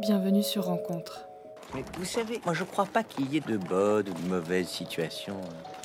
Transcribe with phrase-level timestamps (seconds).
[0.00, 1.28] bienvenue sur Rencontre.
[1.74, 4.68] Mais vous savez, moi je crois pas qu'il y ait de bonnes ou de mauvaises
[4.68, 5.40] situations.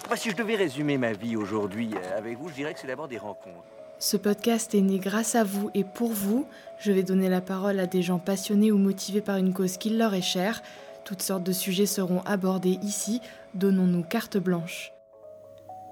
[0.06, 2.88] Enfin, si je devais résumer ma vie aujourd'hui euh, avec vous, je dirais que c'est
[2.88, 3.66] d'abord des rencontres.
[4.00, 6.48] Ce podcast est né grâce à vous et pour vous.
[6.80, 9.90] Je vais donner la parole à des gens passionnés ou motivés par une cause qui
[9.90, 10.62] leur est chère.
[11.04, 13.22] Toutes sortes de sujets seront abordés ici.
[13.54, 14.94] Donnons-nous carte blanche.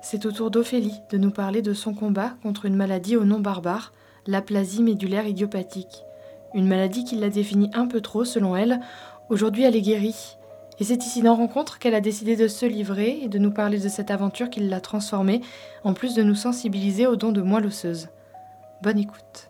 [0.01, 3.39] C'est au tour d'Ophélie de nous parler de son combat contre une maladie au nom
[3.39, 3.93] barbare,
[4.27, 6.03] l'aplasie médulaire idiopathique.
[6.53, 8.79] Une maladie qui l'a définie un peu trop selon elle.
[9.29, 10.37] Aujourd'hui, elle est guérie.
[10.79, 13.79] Et c'est ici dans Rencontre qu'elle a décidé de se livrer et de nous parler
[13.79, 15.41] de cette aventure qui l'a transformée,
[15.83, 18.09] en plus de nous sensibiliser aux dons de moelle osseuse.
[18.81, 19.49] Bonne écoute.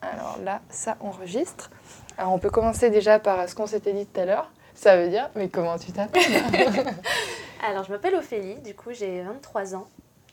[0.00, 1.70] Alors là, ça enregistre.
[2.16, 4.50] Alors on peut commencer déjà par ce qu'on s'était dit tout à l'heure.
[4.74, 6.22] Ça veut dire, mais comment tu t'appelles?
[7.68, 9.88] Alors je m'appelle Ophélie, du coup j'ai 23 ans.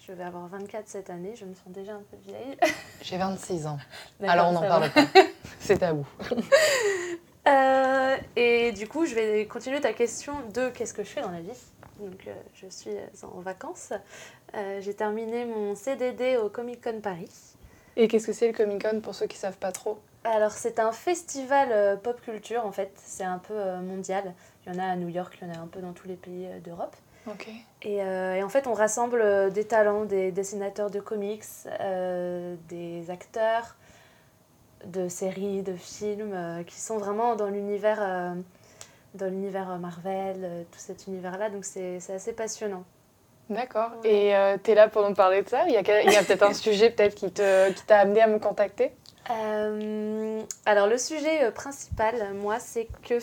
[0.08, 2.56] Je vais avoir 24 cette année, je me sens déjà un peu vieille.
[3.02, 3.80] J'ai 26 ans.
[4.22, 5.06] Alors on n'en parle pas.
[5.60, 6.06] C'est tabou.
[7.48, 11.32] Euh, et du coup, je vais continuer ta question de qu'est-ce que je fais dans
[11.32, 11.58] la vie.
[12.00, 12.92] Donc, euh, je suis
[13.24, 13.94] en vacances.
[14.56, 17.30] Euh, J'ai terminé mon CDD au Comic Con Paris.
[17.96, 20.00] Et qu'est-ce que c'est le Comic Con pour ceux qui savent pas trop?
[20.24, 22.92] Alors, c'est un festival euh, pop culture en fait.
[23.04, 24.34] C'est un peu euh, mondial.
[24.66, 26.08] Il y en a à New York, il y en a un peu dans tous
[26.08, 26.96] les pays euh, d'Europe.
[27.82, 31.44] Et, euh, et en fait, on rassemble euh, des talents, des dessinateurs de comics,
[31.80, 33.76] euh, des acteurs
[34.86, 38.34] de séries, de films, euh, qui sont vraiment dans l'univers euh,
[39.16, 41.50] dans l'univers Marvel, euh, tout cet univers-là.
[41.50, 42.84] Donc c'est c'est assez passionnant.
[43.50, 43.92] D'accord.
[44.04, 44.10] Ouais.
[44.10, 45.66] Et tu es là pour nous parler de ça?
[45.68, 48.00] Il y a, quel- il y a peut-être un sujet peut-être qui te- qui t'a
[48.00, 48.92] amené à me contacter?
[49.30, 53.20] Euh, alors le sujet principal, moi, c'est que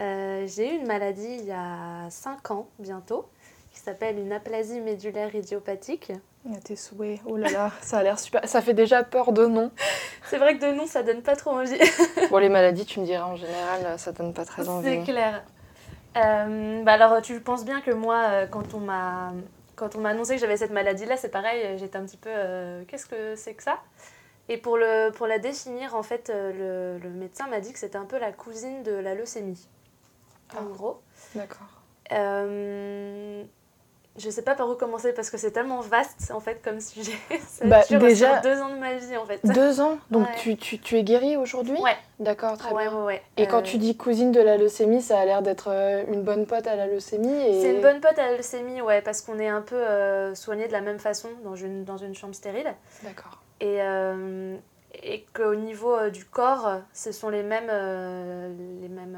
[0.00, 3.28] euh, j'ai eu une maladie il y a 5 ans bientôt,
[3.72, 6.12] qui s'appelle une aplasie médulaire idiopathique.
[6.46, 7.20] Il y a tes souhaits.
[7.26, 8.48] Oh là là, ça a l'air super.
[8.48, 9.70] Ça fait déjà peur de nom.
[10.30, 11.78] C'est vrai que de nom, ça donne pas trop envie.
[12.30, 14.88] bon, les maladies, tu me diras en général, ça donne pas très envie.
[14.88, 15.42] C'est clair.
[16.16, 19.32] Euh, bah alors, tu penses bien que moi, euh, quand on m'a
[19.76, 22.84] quand on m'a annoncé que j'avais cette maladie-là, c'est pareil, j'étais un petit peu euh,
[22.86, 23.78] qu'est-ce que c'est que ça?
[24.50, 27.96] Et pour, le, pour la définir, en fait, le, le médecin m'a dit que c'était
[27.96, 29.68] un peu la cousine de la leucémie.
[30.56, 30.72] En Ah.
[30.76, 31.00] gros.
[31.34, 31.66] D'accord.
[32.12, 33.42] Euh,
[34.18, 37.12] je sais pas par où commencer parce que c'est tellement vaste en fait comme sujet.
[37.46, 39.40] Ça Bah, dure déjà- deux ans de ma vie en fait.
[39.44, 40.34] Deux ans Donc Ouais.
[40.38, 41.96] tu, tu, tu es guérie aujourd'hui Ouais.
[42.18, 43.04] D'accord, très ouais, bien.
[43.04, 43.22] ouais.
[43.36, 46.22] Et quand Euh, tu dis cousine de la leucémie, ça a l'air d'être euh, une
[46.22, 47.32] bonne pote à la leucémie.
[47.32, 47.60] Et...
[47.62, 50.66] C'est une bonne pote à la leucémie, ouais, parce qu'on est un peu euh, soigné
[50.66, 52.74] de la même façon dans une, dans une chambre stérile.
[53.04, 53.40] D'accord.
[53.60, 54.56] Et, euh,
[55.02, 57.68] et qu'au niveau du corps, ce sont les mêmes.
[58.80, 59.16] les mêmes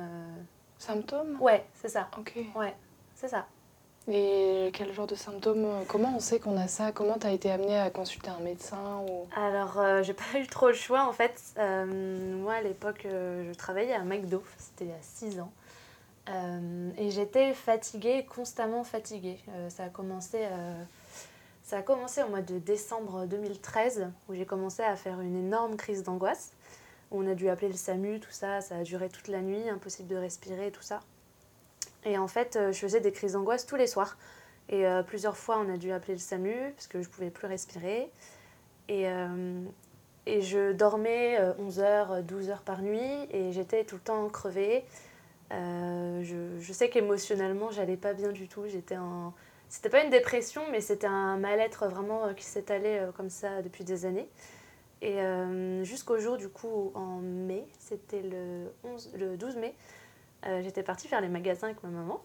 [0.83, 1.37] Symptômes?
[1.41, 2.09] Ouais, c'est ça.
[2.19, 2.35] Ok.
[2.57, 2.75] Ouais,
[3.15, 3.47] c'est ça.
[4.09, 6.91] Et quel genre de symptômes euh, Comment on sait qu'on a ça?
[6.91, 9.29] Comment tu as été amenée à consulter un médecin ou...
[9.37, 11.41] Alors, euh, j'ai pas eu trop le choix en fait.
[11.57, 15.53] Euh, moi, à l'époque, euh, je travaillais à McDo, c'était il y a 6 ans.
[16.99, 19.39] Et j'étais fatiguée, constamment fatiguée.
[19.69, 20.47] Ça, a commencé,
[21.65, 25.77] ça a commencé au mois de décembre 2013, où j'ai commencé à faire une énorme
[25.77, 26.53] crise d'angoisse.
[27.15, 30.09] On a dû appeler le SAMU, tout ça, ça a duré toute la nuit, impossible
[30.09, 31.01] de respirer, tout ça.
[32.05, 34.17] Et en fait, euh, je faisais des crises d'angoisse tous les soirs.
[34.71, 37.47] Et euh, plusieurs fois, on a dû appeler le SAMU, parce que je pouvais plus
[37.47, 38.11] respirer.
[38.89, 39.61] Et, euh,
[40.25, 44.85] et je dormais 11 heures, 12 heures par nuit et j'étais tout le temps crevée.
[45.51, 48.67] Je, je sais qu'émotionnellement, j'allais pas bien du tout.
[48.67, 49.35] J'étais en.
[49.69, 54.05] C'était pas une dépression, mais c'était un mal-être vraiment qui s'étalait comme ça depuis des
[54.07, 54.29] années.
[55.03, 59.75] Et euh, jusqu'au jour, du coup, en mai, c'était le, 11, le 12 mai,
[60.47, 62.23] euh, j'étais partie faire les magasins avec ma maman.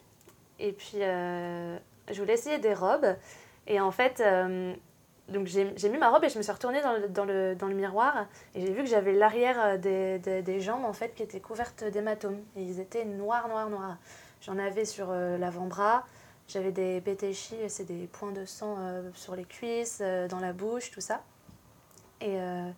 [0.59, 1.77] Et puis, euh,
[2.11, 3.15] je voulais essayer des robes.
[3.65, 4.23] Et en fait,
[5.27, 7.67] donc j'ai mis ma robe et je me suis retournée dans le, dans le, dans
[7.67, 11.41] le miroir et j'ai vu que j'avais l'arrière des, des, jambes en fait qui étaient
[11.41, 13.97] couvertes d'hématomes et ils étaient noirs, noirs, noirs.
[14.39, 16.05] J'en avais sur l'avant-bras,
[16.47, 18.77] j'avais des pétéchis, c'est des points de sang
[19.15, 21.21] sur les cuisses, dans la bouche, tout ça.
[22.22, 22.69] Et, euh,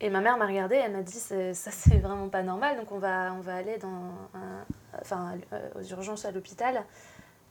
[0.00, 2.98] et ma mère m'a regardée, elle m'a dit ça c'est vraiment pas normal, donc on
[2.98, 4.12] va, on va aller dans
[5.00, 6.84] enfin, euh, aux urgences à l'hôpital.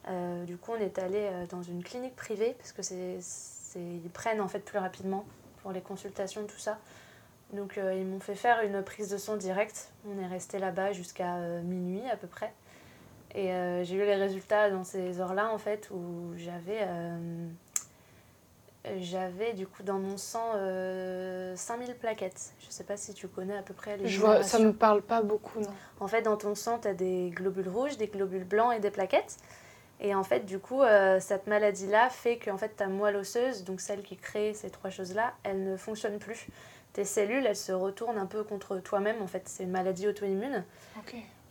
[0.08, 3.20] Euh, du coup, on est allé dans une clinique privée parce que c'est,
[3.76, 5.26] ils prennent en fait plus rapidement
[5.62, 6.80] pour les consultations, tout ça.
[7.54, 9.92] Donc, ils m'ont fait faire une prise de sang directe.
[10.08, 12.52] On est resté là-bas jusqu'à minuit à peu près.
[13.36, 13.52] Et
[13.84, 16.88] j'ai eu les résultats dans ces heures-là en fait où j'avais
[19.00, 22.54] j'avais du coup dans mon sang euh, 5000 plaquettes.
[22.60, 24.64] Je sais pas si tu connais à peu près les Je vois, ça numérations.
[24.64, 25.70] me parle pas beaucoup, non.
[26.00, 28.92] En fait, dans ton sang, tu as des globules rouges, des globules blancs et des
[28.92, 29.38] plaquettes.
[30.00, 33.64] Et en fait, du coup, euh, cette maladie-là fait que en fait, ta moelle osseuse,
[33.64, 36.48] donc celle qui crée ces trois choses-là, elle ne fonctionne plus.
[36.94, 39.22] tes cellules, elles se retournent un peu contre toi-même.
[39.22, 40.64] En fait, c'est une maladie auto-immune.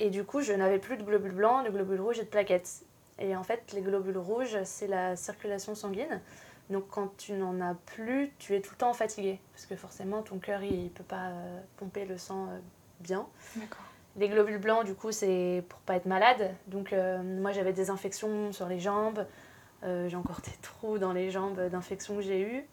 [0.00, 2.82] Et du coup, je n'avais plus de globules blancs, de globules rouges et de plaquettes.
[3.20, 6.20] Et en fait, les globules rouges, c'est la circulation sanguine.
[6.70, 9.40] Donc quand tu n'en as plus, tu es tout le temps fatigué.
[9.52, 12.58] Parce que forcément, ton cœur, il ne peut pas euh, pomper le sang euh,
[13.00, 13.26] bien.
[14.16, 16.54] Les globules blancs, du coup, c'est pour pas être malade.
[16.68, 19.26] Donc euh, moi, j'avais des infections sur les jambes.
[19.82, 22.64] j'ai encore des trous dans les jambes d'infections que j'ai eues.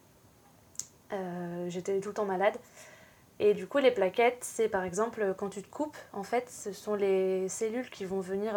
[1.68, 2.56] J'étais tout le temps malade.
[3.40, 6.72] Et du coup, les plaquettes, c'est par exemple quand tu te coupes, en fait, ce
[6.72, 8.56] sont les cellules qui vont venir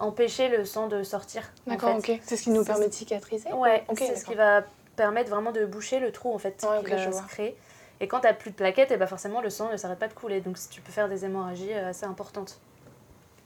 [0.00, 1.52] empêcher le sang de sortir.
[1.66, 2.18] D'accord, ok.
[2.22, 4.62] C'est ce qui nous permet de cicatriser Ouais, c'est ce qui va
[4.96, 7.56] permettre vraiment de boucher le trou en fait qui va se créer.
[8.00, 9.98] Et quand tu n'as plus de plaquettes, et eh ben forcément le sang ne s'arrête
[9.98, 10.40] pas de couler.
[10.40, 12.58] Donc tu peux faire des hémorragies euh, assez importantes.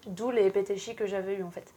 [0.07, 1.73] D'où les pétéchis que j'avais eu en fait.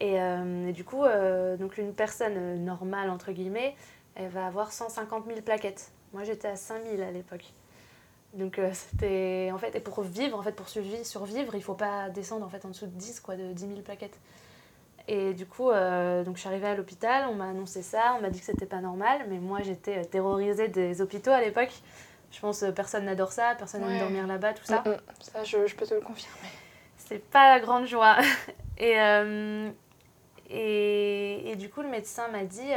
[0.00, 3.74] Et, euh, du coup, euh, donc une personne normale, entre guillemets,
[4.14, 5.90] elle va avoir 150 000 plaquettes.
[6.12, 7.52] Moi j'étais à 5000 à l'époque.
[8.34, 11.74] Donc euh, c'était en fait et pour vivre en fait pour survivre, survivre il faut
[11.74, 14.18] pas descendre en fait en dessous de 10 quoi de 10 000 plaquettes.
[15.06, 18.20] Et du coup euh, donc je suis arrivée à l'hôpital, on m'a annoncé ça, on
[18.20, 21.72] m'a dit que c'était pas normal, mais moi j'étais euh, terrorisée des hôpitaux à l'époque.
[22.30, 24.82] Je pense personne n'adore ça, personne n'aime dormir là-bas, tout ça.
[24.84, 24.98] Mm, mm.
[25.20, 26.48] Ça je, je, peux te le confirmer.
[26.98, 28.18] C'est pas la grande joie.
[28.76, 28.98] et,
[30.50, 32.70] et, et, du coup le médecin m'a dit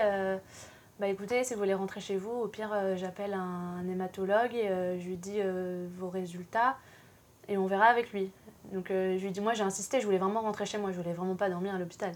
[1.02, 4.70] bah écoutez, si vous voulez rentrer chez vous, au pire, euh, j'appelle un, hématologue et
[4.70, 6.78] euh, je lui dis euh, vos résultats
[7.48, 8.32] et on verra avec lui.
[8.72, 11.14] Donc je lui dis, moi j'ai insisté, je voulais vraiment rentrer chez moi, je voulais
[11.14, 12.12] vraiment pas dormir à l'hôpital.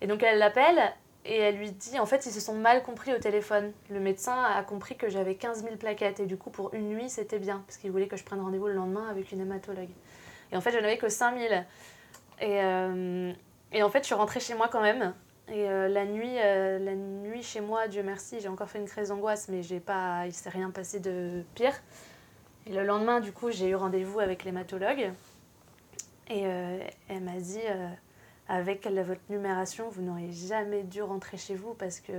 [0.00, 0.92] Et donc elle l'appelle
[1.24, 3.70] et elle lui dit, en fait, ils se sont mal compris au téléphone.
[3.90, 7.08] Le médecin a compris que j'avais 15 000 plaquettes et du coup, pour une nuit,
[7.08, 9.90] c'était bien, parce qu'il voulait que je prenne rendez-vous le lendemain avec une hématologue.
[10.50, 11.54] Et en fait, je n'avais que 5 000.
[12.40, 12.56] Et,
[13.72, 15.14] et en fait, je suis rentrée chez moi quand même.
[15.48, 18.88] Et euh, la, nuit, euh, la nuit chez moi, Dieu merci, j'ai encore fait une
[18.88, 21.74] crise d'angoisse, mais j'ai pas, il s'est rien passé de pire.
[22.66, 25.12] Et le lendemain, du coup, j'ai eu rendez-vous avec l'hématologue.
[26.28, 26.78] Et euh,
[27.08, 27.60] elle m'a dit,
[28.48, 32.12] avec votre numération, vous n'aurez jamais dû rentrer chez vous parce que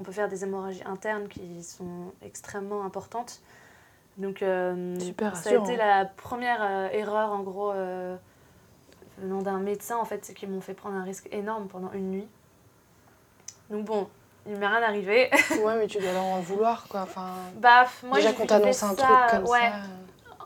[0.00, 3.40] on peut faire des hémorragies internes qui sont extrêmement importantes.
[4.16, 4.38] Donc,
[4.98, 7.72] Super ça a été la première erreur, en gros,
[9.18, 12.28] venant d'un médecin, en fait, qui m'ont fait prendre un risque énorme pendant une nuit.
[13.74, 14.08] Donc bon,
[14.46, 15.30] il m'est rien arrivé.
[15.64, 17.02] ouais, mais tu dois leur en vouloir, quoi.
[17.02, 19.60] Enfin, bah, moi, déjà qu'on t'annonce un truc comme ouais.
[19.60, 19.82] ça.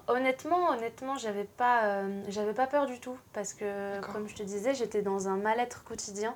[0.06, 4.42] Honnêtement, honnêtement, j'avais pas, euh, j'avais pas peur du tout parce que, comme je te
[4.42, 6.34] disais, j'étais dans un mal-être quotidien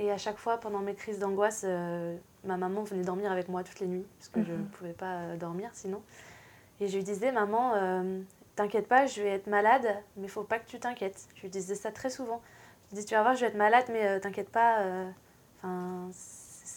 [0.00, 3.62] et à chaque fois, pendant mes crises d'angoisse, euh, ma maman venait dormir avec moi
[3.62, 4.66] toutes les nuits parce que je ne mhm.
[4.70, 6.02] pouvais pas euh, dormir sinon.
[6.80, 7.74] Et je lui disais, maman,
[8.56, 9.86] t'inquiète pas, je vais être malade,
[10.16, 11.28] mais faut pas que tu t'inquiètes.
[11.36, 12.42] Je lui disais ça très souvent.
[12.90, 14.80] Je lui dis, tu vas voir, je vais être malade, mais t'inquiète pas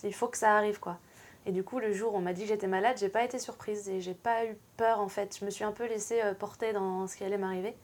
[0.04, 0.98] il faut que ça arrive, quoi.
[1.46, 3.40] Et du coup, le jour où on m'a dit que j'étais malade, j'ai pas été
[3.40, 5.38] surprise et j'ai pas eu peur, en fait.
[5.40, 7.76] Je me suis un peu laissée euh, porter dans ce qui allait m'arriver.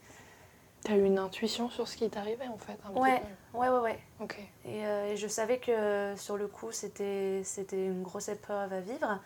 [0.84, 3.22] T'as eu une intuition sur ce qui t'arrivait, en fait un ouais,
[3.56, 4.00] ouais, ouais, ouais.
[4.20, 4.38] Ok.
[4.66, 7.42] Et, euh, et, je savais que sur le coup, c'était
[7.72, 9.20] une grosse épreuve à vivre,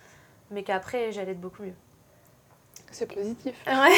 [0.50, 1.74] mais qu'après, j'allais être beaucoup mieux.
[2.90, 3.54] C'est positif.
[3.66, 3.96] Ouais.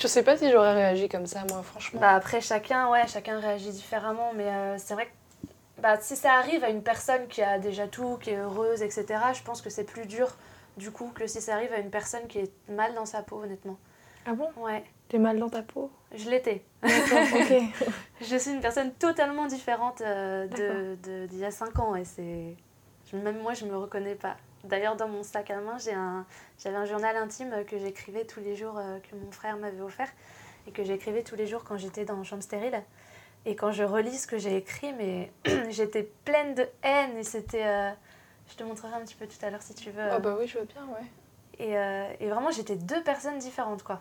[0.00, 2.00] je sais pas si j'aurais réagi comme ça, moi, franchement.
[2.00, 5.12] Bah après, chacun, ouais, chacun réagit différemment, mais euh, c'est vrai que
[5.82, 9.06] bah, si ça arrive à une personne qui a déjà tout, qui est heureuse, etc.,
[9.34, 10.28] je pense que c'est plus dur
[10.76, 13.42] du coup que si ça arrive à une personne qui est mal dans sa peau,
[13.42, 13.78] honnêtement.
[14.26, 14.48] Ah bon?
[14.56, 14.84] Ouais.
[15.08, 15.90] T'es mal dans ta peau?
[16.14, 16.62] Je l'étais.
[16.84, 16.90] ok.
[18.20, 22.56] je suis une personne totalement différente euh, de d'il y a 5 ans et c'est...
[23.12, 24.36] Même moi, je me reconnais pas.
[24.62, 26.26] D'ailleurs, dans mon sac à main, j'ai un,
[26.62, 30.08] j'avais un journal intime que j'écrivais tous les jours, euh, que mon frère m'avait offert,
[30.68, 32.80] et que j'écrivais tous les jours quand j'étais dans chambre stérile.
[33.46, 35.32] Et quand je relis ce que j'ai écrit, mais
[35.70, 37.66] j'étais pleine de haine et c'était.
[37.66, 37.90] Euh,
[38.50, 40.10] je te montrerai un petit peu tout à l'heure si tu veux.
[40.10, 41.06] Ah bah oui, je veux bien, ouais.
[41.58, 44.00] Et, euh, et vraiment, j'étais deux personnes différentes, quoi.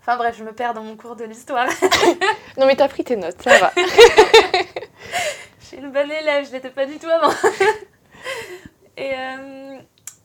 [0.00, 1.66] Enfin bref, je me perds dans mon cours de l'histoire.
[2.58, 3.72] non mais t'as pris tes notes, ça va.
[5.60, 7.32] je suis une bonne élève, je l'étais pas du tout avant.
[8.98, 9.78] et euh,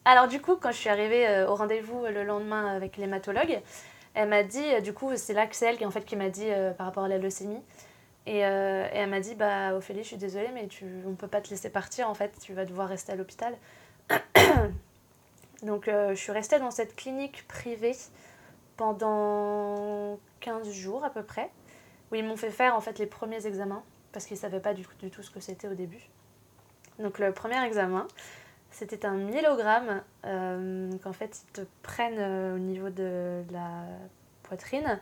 [0.04, 3.62] alors du coup, quand je suis arrivée au rendez-vous le lendemain avec l'hématologue,
[4.16, 6.28] elle m'a dit, du coup, c'est là que c'est elle qui, en fait, qui m'a
[6.28, 7.62] dit par rapport à la leucémie,
[8.30, 11.28] euh, et, elle m'a dit bah Ophélie, je suis désolée, mais tu, on ne peut
[11.28, 13.56] pas te laisser partir en fait, tu vas devoir rester à l'hôpital.
[15.64, 17.96] Donc euh, je suis restée dans cette clinique privée
[18.78, 21.50] pendant 15 jours à peu près,
[22.12, 24.74] où ils m'ont fait faire en fait les premiers examens, parce qu'ils ne savaient pas
[24.74, 26.10] du, du, tout ce que c'était au début.
[26.98, 28.08] Donc le premier examen,
[28.72, 33.84] c'était un myélogramme euh, qu'en fait ils te prennent au niveau de la
[34.44, 35.00] poitrine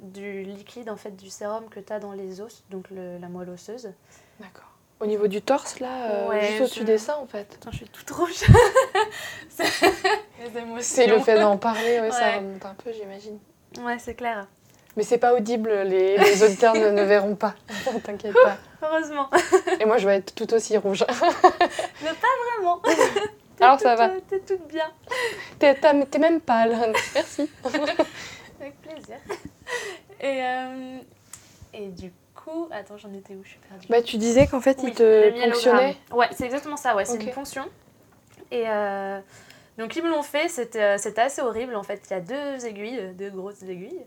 [0.00, 3.50] du liquide, en fait, du sérum que tu as dans les os, donc la moelle
[3.50, 3.90] osseuse.
[4.40, 4.64] D'accord.
[4.98, 7.46] Au niveau du torse, là, euh, Ouais, juste au-dessus je- des seins, en fait.
[7.60, 8.32] Attends, je suis toute rouge.
[9.50, 9.64] C'est-
[10.42, 10.80] Les émotions.
[10.80, 13.38] C'est le fait d'en parler, ouais, ça remonte un peu, j'imagine.
[13.82, 14.46] Ouais, c'est clair.
[14.96, 17.54] Mais c'est pas audible, les, les auditeurs ne, ne verront pas.
[18.04, 18.56] T'inquiète pas.
[18.82, 19.28] Heureusement.
[19.78, 21.04] Et moi, je vais être tout aussi rouge.
[22.00, 22.80] Vraiment.
[23.60, 24.08] Alors, ça va.
[24.28, 24.90] T'es toute bien.
[25.58, 26.74] T'es même pâle.
[27.14, 27.50] Merci.
[28.60, 29.16] Avec plaisir.
[30.20, 30.98] Et, euh,
[31.74, 33.42] et du coup, attends, j'en étais où?
[33.44, 33.86] Je suis perdue.
[33.90, 35.96] Bah, tu disais qu'en fait, Oui, il te fonctionnait.
[36.10, 37.64] Ouais, c'est exactement ça, ouais, c'est une ponction.
[38.50, 39.20] Et euh,
[39.76, 42.00] donc ils me l'ont fait, c'était euh, c'était assez horrible en fait.
[42.08, 44.06] Il y a deux aiguilles, deux grosses aiguilles.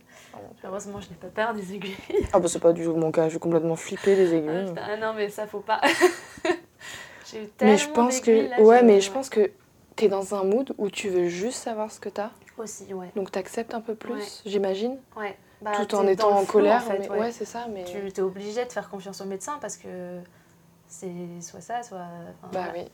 [0.63, 1.95] Heureusement, je n'ai pas peur des aiguilles.
[2.33, 3.25] Ah, bah, c'est pas du tout mon cas.
[3.25, 4.73] Je suis complètement flippée des Ah, aiguilles.
[4.77, 5.79] ah non, mais ça faut pas.
[7.31, 8.49] J'ai eu mais je tellement pense que.
[8.49, 9.51] là, Ouais, j'ai- mais je pense que
[9.95, 12.31] t'es dans un mood où tu veux juste savoir ce que t'as.
[12.59, 13.11] Aussi, ouais.
[13.15, 14.23] Donc, t'acceptes un peu plus, Ouais.
[14.45, 14.97] j'imagine.
[15.17, 15.37] ouais.
[15.61, 16.81] Bah, tout en étant en colère.
[16.83, 17.09] fait, mais...
[17.09, 17.19] ouais.
[17.19, 17.67] Ouais, c'est ça.
[17.69, 17.83] Mais.
[17.83, 20.19] Tu es obligé de faire confiance au médecin parce que
[20.87, 21.11] c'est
[21.41, 21.97] soit ça, soit.
[21.97, 22.85] enfin, Bah voilà, oui.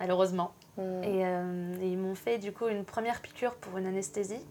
[0.00, 0.52] Malheureusement.
[0.76, 0.80] Mm.
[1.04, 4.44] Et, euh, et ils m'ont fait du coup une première piqûre pour une anesthésie.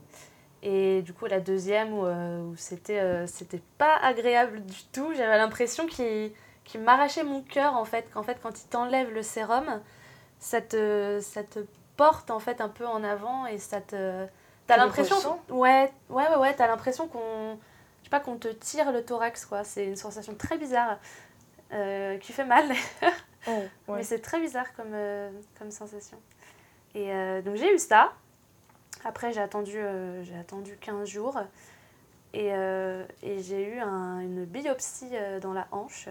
[0.63, 5.13] Et du coup, la deuxième où, euh, où c'était euh, c'était pas agréable du tout.
[5.15, 6.31] J'avais l'impression qu'il
[6.63, 8.09] qu'il m'arrachait mon cœur en fait.
[8.13, 9.81] Qu'en fait, quand il t'enlève le sérum,
[10.39, 11.59] ça te, ça te
[11.97, 14.25] porte en fait un peu en avant et ça te.
[14.67, 15.15] T'as l'impression.
[15.49, 16.53] Ouais, ouais, ouais, ouais.
[16.55, 17.57] T'as l'impression qu'on.
[17.99, 19.63] Je sais pas, qu'on te tire le thorax quoi.
[19.63, 20.97] C'est une sensation très bizarre
[21.73, 22.65] euh, qui fait mal.
[23.47, 23.51] Oh,
[23.87, 23.97] ouais.
[23.97, 26.17] Mais c'est très bizarre comme, euh, comme sensation.
[26.93, 28.13] Et euh, donc j'ai eu ça.
[29.03, 29.79] Après j'ai attendu,
[30.23, 31.39] j'ai attendu 15 jours.
[32.33, 35.11] Et, et j'ai eu un- une biopsie
[35.41, 36.09] dans la hanche.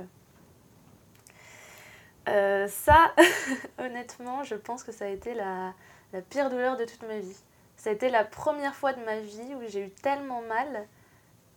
[2.28, 3.12] Euh, ça,
[3.78, 5.74] honnêtement, je pense que ça a été la,
[6.12, 7.36] la pire douleur de toute ma vie.
[7.76, 10.86] Ça a été la première fois de ma vie où j'ai eu tellement mal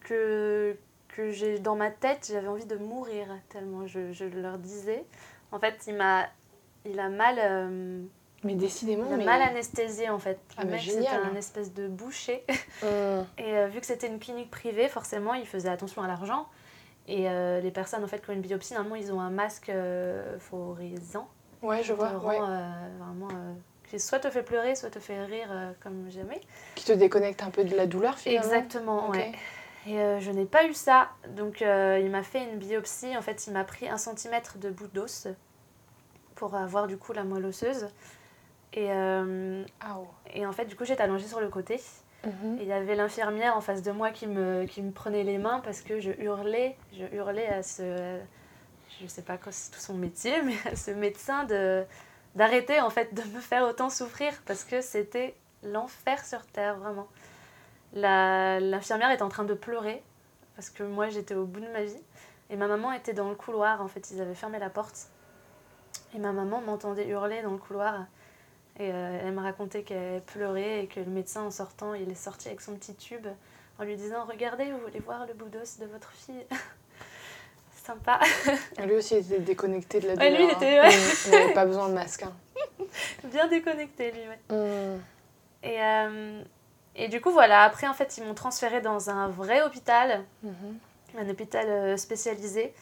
[0.02, 0.76] que,
[1.10, 5.06] que j'ai, dans ma tête, j'avais envie de mourir tellement je, je leur disais.
[5.52, 6.28] En fait, il m'a,
[6.86, 8.02] il a mal, euh,
[8.44, 9.06] Mais décidément.
[9.08, 9.26] il a mais...
[9.26, 10.40] mal anesthésié en fait.
[10.58, 12.44] Ah, Le mec, c'était un espèce de boucher.
[12.84, 12.86] Mm.
[13.38, 16.48] Et euh, vu que c'était une clinique privée, forcément, ils faisaient attention à l'argent.
[17.08, 19.70] Et euh, les personnes en fait qui ont une biopsie, normalement, ils ont un masque
[19.70, 21.28] euh, phosphorisant.
[21.62, 22.10] Ouais, je vois.
[22.10, 22.38] rend, Ouais.
[22.42, 23.54] euh, vraiment, euh,
[23.90, 25.48] qui soit te fait pleurer, soit te fait rire
[25.82, 26.42] comme jamais.
[26.76, 28.44] Qui te déconnecte un peu de la douleur finalement.
[28.46, 29.32] Exactement, ouais.
[29.88, 31.10] Et je n'ai pas eu ça.
[31.30, 33.16] Donc il m'a fait une biopsie.
[33.16, 35.28] En fait, il m'a pris un centimètre de bout d'os
[36.36, 37.88] pour avoir du coup la moelle osseuse.
[38.74, 40.08] Et, euh, Ah, oh.
[40.34, 41.80] et en fait, du coup, j'étais allongée sur le côté.
[42.26, 42.58] Mhm.
[42.60, 45.60] Il y avait l'infirmière en face de moi qui me, qui me prenait les mains
[45.64, 48.20] parce que je hurlais, je hurlais à ce,
[49.02, 51.84] je sais pas quoi c'est tout son métier, mais à ce médecin de
[52.36, 57.08] d'arrêter en fait de me faire autant souffrir parce que c'était l'enfer sur terre vraiment.
[57.94, 60.04] La- L'infirmière était en train de pleurer
[60.56, 62.02] parce que moi j'étais au bout de ma vie
[62.50, 65.08] et ma maman était dans le couloir en fait ils avaient fermé la porte
[66.16, 68.06] et ma maman m'entendait hurler dans le couloir
[68.80, 72.16] et euh, elle me racontait qu'elle pleurait et que le médecin, en sortant, il est
[72.16, 73.26] sorti avec son petit tube
[73.80, 76.46] en lui disant Regardez, vous voulez voir le bout d'os de votre fille?
[77.86, 78.20] Sympa.
[78.86, 80.38] Lui aussi il était déconnecté de la Ouais, douleur.
[80.38, 80.58] lui, il hein.
[80.58, 80.90] était- ouais.
[80.90, 81.12] Mm.
[81.26, 82.24] Il n'avait pas besoin de masque.
[82.24, 82.34] hein.
[83.24, 84.56] Bien déconnecté, lui, ouais.
[84.56, 85.00] Mm.
[85.64, 86.44] Et, euh,
[86.96, 87.64] et du coup, voilà.
[87.64, 90.78] Après, en fait, ils m'ont transférée dans un vrai hôpital, Mhm.
[91.18, 92.74] un hôpital euh, spécialisé,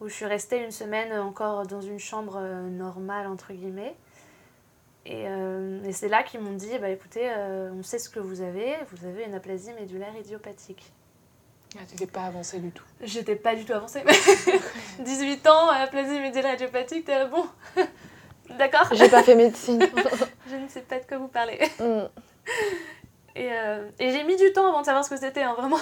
[0.00, 3.94] où je suis restée une semaine encore dans une chambre normale, entre guillemets.
[5.06, 8.20] Et, euh, et c'est là qu'ils m'ont dit, bah écoutez, euh, on sait ce que
[8.20, 10.92] vous avez, vous avez une aplasie médulaire idiopathique.
[11.76, 12.84] Ah, T'étais pas avancé du tout.
[13.00, 14.02] J'étais pas du tout avancée.
[14.98, 17.46] 18 ans, aplasie médulaire idiopathique, t'es là, bon.
[18.58, 19.80] D'accord J'ai pas fait médecine.
[20.50, 21.58] Je ne sais pas de quoi vous parlez.
[21.78, 22.08] Mm.
[23.36, 25.78] Et, euh, et j'ai mis du temps avant de savoir ce que c'était, hein, vraiment.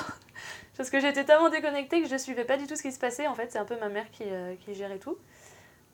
[0.76, 3.26] Parce que j'étais tellement déconnectée que je suivais pas du tout ce qui se passait.
[3.26, 5.16] En fait, c'est un peu ma mère qui, euh, qui gérait tout.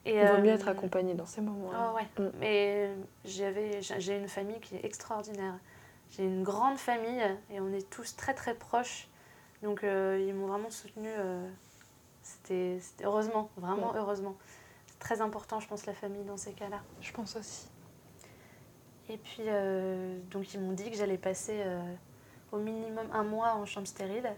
[0.06, 1.70] Et, Il vaut mieux euh, être accompagné dans ces moments.
[1.72, 2.06] Oh, ouais.
[2.24, 2.30] Mm.
[2.38, 2.90] Mais
[3.24, 5.54] j'avais, j'ai une famille qui est extraordinaire.
[6.10, 9.08] J'ai une grande famille et on est tous très très proches.
[9.62, 11.08] Donc euh, ils m'ont vraiment soutenue.
[11.08, 11.48] euh,
[12.22, 14.36] c'était, c'était- heureusement, vraiment heureusement.
[14.86, 16.80] C'est très important, je pense, la famille dans ces cas-là.
[17.00, 17.68] Je pense aussi.
[19.08, 21.82] Et puis, euh, donc ils m'ont dit que j'allais passer euh,
[22.52, 24.30] au minimum un mois en chambre stérile.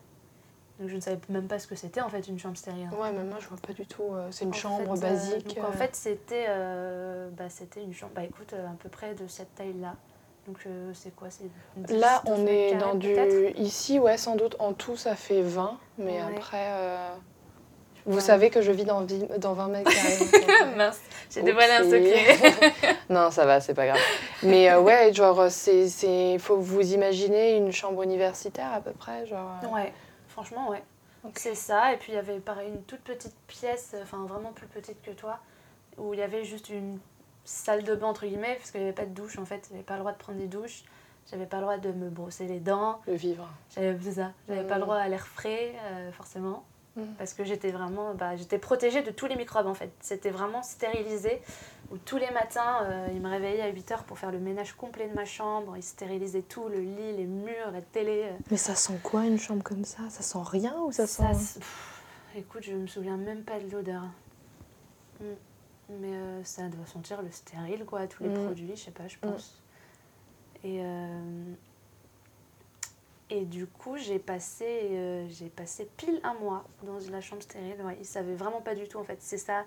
[0.78, 2.88] Donc je ne savais même pas ce que c'était en fait une chambre stérile.
[3.00, 4.02] Ouais, mais moi je vois pas du tout.
[4.12, 5.56] euh, C'est une En chambre fait, euh, basique.
[5.56, 9.14] donc en euh, fait, c'était euh, bah, c'était une chambre, bah écoute, à peu près
[9.14, 9.94] de cette taille-là.
[10.46, 13.16] Donc euh, c'est quoi c'est 10, Là, 12 on est carrés, dans du.
[13.56, 14.54] Ici, ouais, sans doute.
[14.58, 15.78] En tout, ça fait 20.
[15.98, 16.36] Mais Ouais.
[16.36, 16.70] après.
[18.08, 18.20] Vous Ouais.
[18.20, 19.00] savez que je vis dans,
[19.38, 20.18] dans 20 mètres carrés.
[20.76, 22.94] Mince, j'ai dévoilé un secret.
[23.10, 24.00] non, ça va, c'est pas grave.
[24.44, 29.26] Mais euh, ouais, genre, c'est, c'est, faut vous imaginer une chambre universitaire à peu près,
[29.26, 29.50] genre.
[29.64, 29.92] euh, ouais,
[30.36, 30.82] franchement, ouais.
[31.34, 34.66] C'est ça, et puis il y avait pareil une toute petite pièce, enfin vraiment plus
[34.66, 35.40] petite que toi,
[35.96, 36.98] où il y avait juste une
[37.44, 39.82] salle de bain entre guillemets, parce qu'il n'y avait pas de douche en fait, j'avais
[39.82, 40.84] pas le droit de prendre des douches,
[41.30, 43.00] j'avais pas le droit de me brosser les dents.
[43.06, 43.48] Le vivre.
[43.74, 46.64] J'avais ça, j'avais pas le droit à l'air frais, euh, forcément.
[46.96, 47.02] Mm.
[47.18, 49.90] Parce que j'étais vraiment, bah, j'étais protégée de tous les microbes en fait.
[50.00, 51.40] C'était vraiment stérilisé.
[51.90, 55.08] Où tous les matins, euh, il me réveillait à 8h pour faire le ménage complet
[55.08, 55.76] de ma chambre.
[55.76, 58.24] Il stérilisait tout, le lit, les murs, la télé.
[58.24, 58.36] Euh.
[58.50, 60.02] Mais ça sent quoi une chambre comme ça?
[60.10, 61.60] Ça sent rien ou ça, sent...
[62.34, 64.02] écoute, je me souviens même pas de l'odeur.
[65.20, 65.24] Mm.
[65.88, 68.44] Mais euh, ça doit sentir le stérile quoi, tous les mm.
[68.44, 69.62] produits, je sais pas, je pense.
[70.64, 70.82] Et
[73.28, 77.74] et du coup, j'ai passé, euh, j'ai passé pile un mois dans la chambre stérile.
[77.82, 79.18] Ouais, ils ne savaient vraiment pas du tout, en fait.
[79.20, 79.64] C'est ça,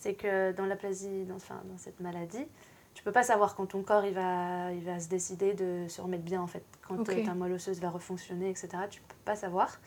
[0.00, 2.46] c'est que dans l'aplasie, dans, enfin, dans cette maladie,
[2.94, 6.00] tu peux pas savoir quand ton corps il va, il va se décider de se
[6.00, 6.64] remettre bien, en fait.
[6.86, 8.68] Quand ta moelle osseuse va refonctionner, etc.
[8.90, 9.78] Tu peux pas savoir.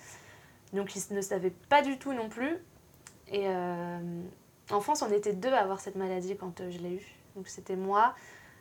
[0.74, 2.58] Donc, ils ne savaient pas du tout non plus.
[3.30, 4.22] Et euh,
[4.70, 7.16] en France, on était deux à avoir cette maladie quand euh, je l'ai eue.
[7.36, 8.14] Donc, c'était moi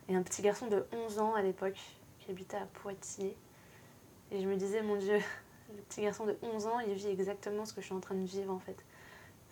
[0.08, 1.78] et un petit garçon de 11 ans à l'époque
[2.20, 3.36] qui habitait à Poitiers.
[4.30, 5.18] Et je me disais, mon Dieu,
[5.76, 8.14] le petit garçon de 11 ans, il vit exactement ce que je suis en train
[8.14, 8.84] de vivre en fait.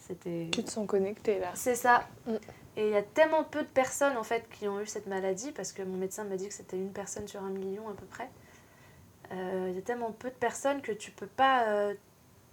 [0.09, 0.49] C'était...
[0.53, 1.53] Tu te sens connectée là.
[1.55, 2.09] C'est ça.
[2.27, 2.35] Mm.
[2.77, 5.53] Et il y a tellement peu de personnes en fait qui ont eu cette maladie,
[5.53, 8.07] parce que mon médecin m'a dit que c'était une personne sur un million à peu
[8.07, 8.29] près.
[9.33, 11.69] Euh, il y a tellement peu de personnes que tu peux pas.
[11.69, 11.95] Euh,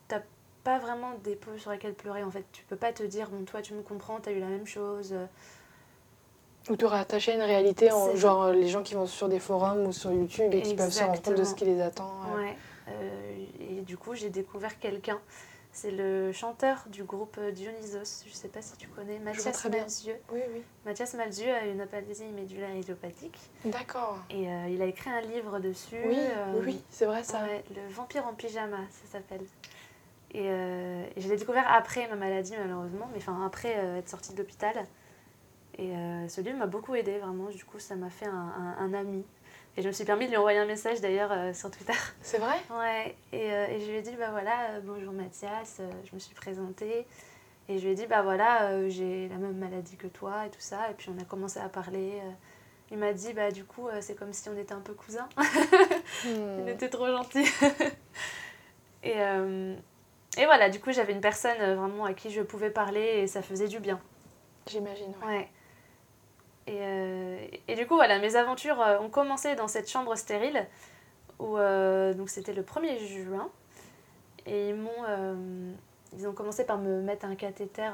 [0.07, 0.21] t'as
[0.63, 2.43] pas vraiment des peaux sur lesquelles pleurer en fait.
[2.51, 5.15] Tu peux pas te dire, bon, toi tu me comprends, t'as eu la même chose.
[6.69, 9.39] Ou te rattacher à une réalité, en, genre euh, les gens qui vont sur des
[9.39, 12.11] forums ou sur YouTube et qui peuvent se rendre compte de ce qui les attend.
[12.35, 12.55] Ouais.
[12.89, 15.19] Euh, et du coup, j'ai découvert quelqu'un.
[15.75, 18.23] C'est le chanteur du groupe Dionysos.
[18.23, 19.19] Je ne sais pas si tu connais.
[19.19, 20.15] Mathias Malzieu.
[20.31, 20.63] Oui, oui.
[20.85, 23.37] Mathias Malzieu a une apathie médulaire idiopathique.
[23.65, 24.19] D'accord.
[24.29, 25.97] Et euh, il a écrit un livre dessus.
[26.07, 26.17] Oui,
[26.65, 27.41] oui, c'est vrai ça.
[27.45, 29.45] le vampire en pyjama, ça s'appelle.
[30.31, 33.09] Et, et je l'ai découvert après ma maladie, malheureusement.
[33.11, 34.85] Mais enfin, après être sortie de l'hôpital.
[35.77, 37.49] Et euh, ce livre m'a beaucoup aidé, vraiment.
[37.49, 39.25] Du coup, ça m'a fait un, un, ami.
[39.77, 41.93] Et je me suis permis de lui envoyer un message d'ailleurs euh, sur Twitter.
[42.21, 42.55] C'est vrai?
[42.69, 43.17] Ouais.
[43.33, 47.05] Et, euh, et, je lui ai dit, bah voilà, bonjour Mathias, je me suis présentée.
[47.67, 50.61] Et je lui ai dit, bah voilà, j'ai la même maladie que toi et tout
[50.61, 50.89] ça.
[50.91, 52.21] Et puis on a commencé à parler.
[52.91, 55.27] il m'a dit, bah du coup, c'est comme si on était un peu cousins.
[56.23, 56.61] Hmm.
[56.61, 57.45] il était trop gentil.
[59.03, 59.17] et,
[60.37, 63.41] et voilà, du coup, j'avais une personne vraiment à qui je pouvais parler et ça
[63.41, 63.99] faisait du bien.
[64.67, 65.13] J'imagine.
[65.27, 65.49] ouais.
[66.67, 70.65] Et, euh, et, du coup, voilà, mes aventures euh, ont commencé dans cette chambre stérile,
[71.39, 73.49] où euh, donc c'était le 1er juin.
[74.47, 74.91] Et ils m'ont.
[76.15, 77.89] ils ont commencé par me mettre un cathéter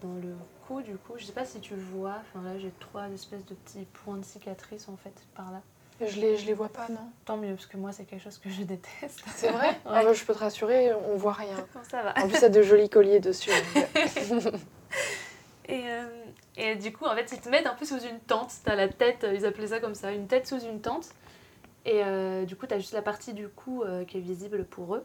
[0.00, 0.34] dans le
[0.66, 1.12] cou, du coup.
[1.16, 2.16] Je sais pas si tu vois.
[2.20, 5.60] Enfin, là, j'ai trois espèces de petits points de cicatrices, en fait, par là.
[6.00, 8.38] Je les, je les vois pas, non Tant mieux, parce que moi, c'est quelque chose
[8.38, 9.22] que je déteste.
[9.36, 11.54] C'est vrai ah, bah, Je peux te rassurer, on voit rien.
[11.88, 12.12] Ça va.
[12.18, 13.50] En plus, ça a de jolis colliers dessus.
[15.68, 15.84] et,
[16.56, 18.52] et du coup, en fait, ils te mettent un peu sous une tente.
[18.64, 21.08] T'as la tête, ils appelaient ça comme ça, une tête sous une tente.
[21.86, 24.64] Et euh, du coup, tu as juste la partie du cou euh, qui est visible
[24.64, 25.04] pour eux.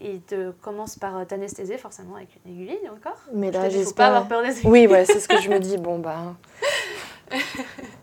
[0.00, 3.18] Et ils te commencent par euh, t'anesthésier, forcément, avec une aiguille encore.
[3.32, 3.94] Mais là, j'espère.
[3.94, 4.70] pas avoir peur des aiguilles.
[4.70, 5.76] Oui, ouais, c'est ce que je me dis.
[5.76, 6.36] Bon, bah.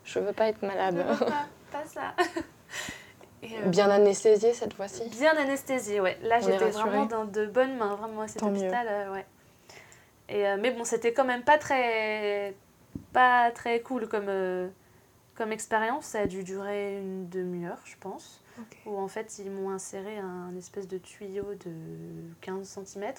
[0.03, 0.97] je veux pas être malade.
[0.97, 2.13] Je veux pas, pas ça.
[3.67, 6.17] bien anesthésiée cette fois-ci Bien anesthésiée, ouais.
[6.21, 9.09] Là, j'étais vraiment dans de bonnes mains, vraiment, à cet hôpital.
[9.13, 9.25] ouais.
[10.29, 12.55] Et, euh, mais bon, c'était quand même pas très,
[13.13, 14.67] pas très cool comme, euh,
[15.35, 16.05] comme expérience.
[16.05, 18.41] Ça a dû durer une demi-heure, je pense.
[18.85, 21.71] Où en fait, ils m'ont inséré un espèce de tuyau de
[22.41, 23.13] 15 cm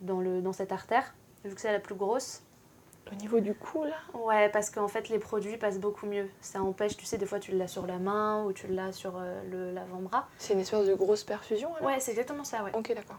[0.00, 1.12] dans, le, dans cette artère,
[1.44, 2.42] vu que c'est la plus grosse.
[3.10, 3.96] Au niveau du cou, là?
[4.14, 6.30] Ouais, parce qu'en fait, les produits passent beaucoup mieux.
[6.40, 9.14] Ça empêche, tu sais, des fois, tu l'as sur la main ou tu l'as sur
[9.18, 10.26] euh, l'avant-bras.
[10.38, 11.88] C'est une espèce de grosse perfusion, alors?
[11.88, 12.70] Ouais, c'est exactement ça, ouais.
[12.74, 13.18] Ok, d'accord.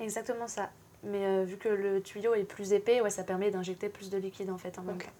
[0.00, 0.70] Exactement ça.
[1.04, 4.18] Mais euh, vu que le tuyau est plus épais, ouais, ça permet d'injecter plus de
[4.18, 5.12] liquide en fait en même temps.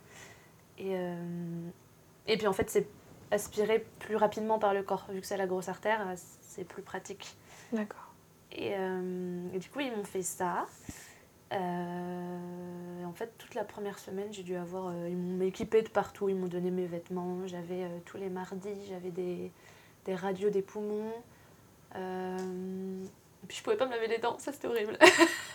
[0.79, 1.69] Et, euh,
[2.27, 2.89] et puis en fait, c'est
[3.31, 5.07] aspiré plus rapidement par le corps.
[5.11, 7.37] Vu que c'est la grosse artère, euh, c'est plus pratique.
[7.73, 8.13] D'accord.
[8.51, 10.67] Et, et, du coup, ils m'ont fait ça.
[11.53, 14.93] en fait, toute la première semaine, j'ai dû avoir.
[15.07, 16.31] ils m'ont équipé de partout.
[16.31, 17.47] Ils m'ont donné mes vêtements.
[17.47, 19.53] J'avais tous les mardis, j'avais des,
[20.07, 21.13] des radios des poumons.
[23.49, 24.99] Puis je pouvais pas me laver les dents, ça c'était horrible.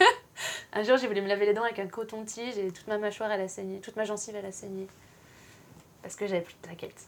[0.73, 3.31] un jour j'ai voulu me laver les dents avec un coton-tige et toute ma mâchoire
[3.31, 4.87] elle a saigné, toute ma gencive elle a saigné.
[6.01, 7.07] Parce que j'avais plus de plaquettes.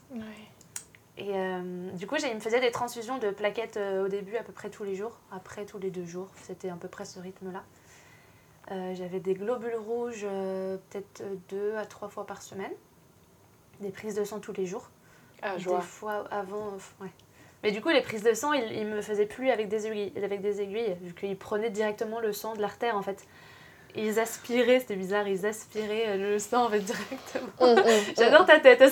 [1.18, 4.42] Et euh, du coup, il me faisait des transfusions de plaquettes euh, au début à
[4.42, 5.18] peu près tous les jours.
[5.32, 6.28] Après, tous les deux jours.
[6.42, 7.62] C'était à peu près ce rythme-là.
[8.70, 10.26] Euh, j'avais des globules rouges
[10.90, 12.72] peut-être deux à trois fois par semaine.
[13.80, 14.90] Des prises de sang tous les jours.
[15.42, 17.10] Ah, des fois avant, ouais.
[17.66, 20.12] Mais du coup, les prises de sang, ils, ils me faisaient plus avec des aiguilles,
[20.22, 23.24] avec des aiguilles vu qu'ils prenaient directement le sang de l'artère en fait.
[23.96, 27.48] Ils aspiraient, c'était bizarre, ils aspiraient euh, le sang en fait directement.
[28.16, 28.84] J'adore ta tête.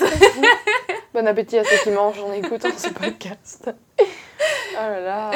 [1.13, 3.71] Bon appétit à ceux qui mangent en écoutant ce podcast.
[4.73, 5.31] Oh là là.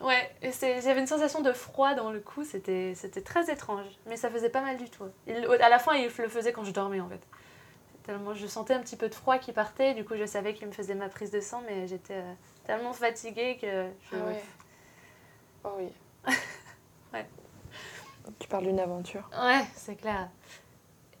[0.00, 0.30] Ouais,
[0.82, 4.48] j'avais une sensation de froid dans le cou, c'était c'était très étrange, mais ça faisait
[4.48, 5.04] pas mal du tout.
[5.26, 7.20] Il- à la fin, il le faisait quand je dormais en fait.
[8.04, 10.66] Tellement je sentais un petit peu de froid qui partait, du coup je savais qu'il
[10.66, 12.32] me faisait ma prise de sang, mais j'étais euh,
[12.66, 13.66] tellement fatiguée que
[14.10, 14.16] je...
[14.16, 14.42] Ah ouais.
[15.64, 15.88] Oh oui.
[17.14, 17.26] Ouais.
[18.38, 19.28] Tu parles d'une aventure.
[19.38, 20.28] Ouais, c'est clair.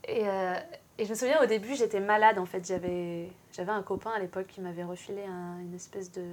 [0.08, 0.54] Et, euh,
[0.98, 2.66] et je me souviens au début, j'étais malade en fait.
[2.66, 6.24] J'avais j'avais un copain à l'époque qui m'avait refilé un- une espèce de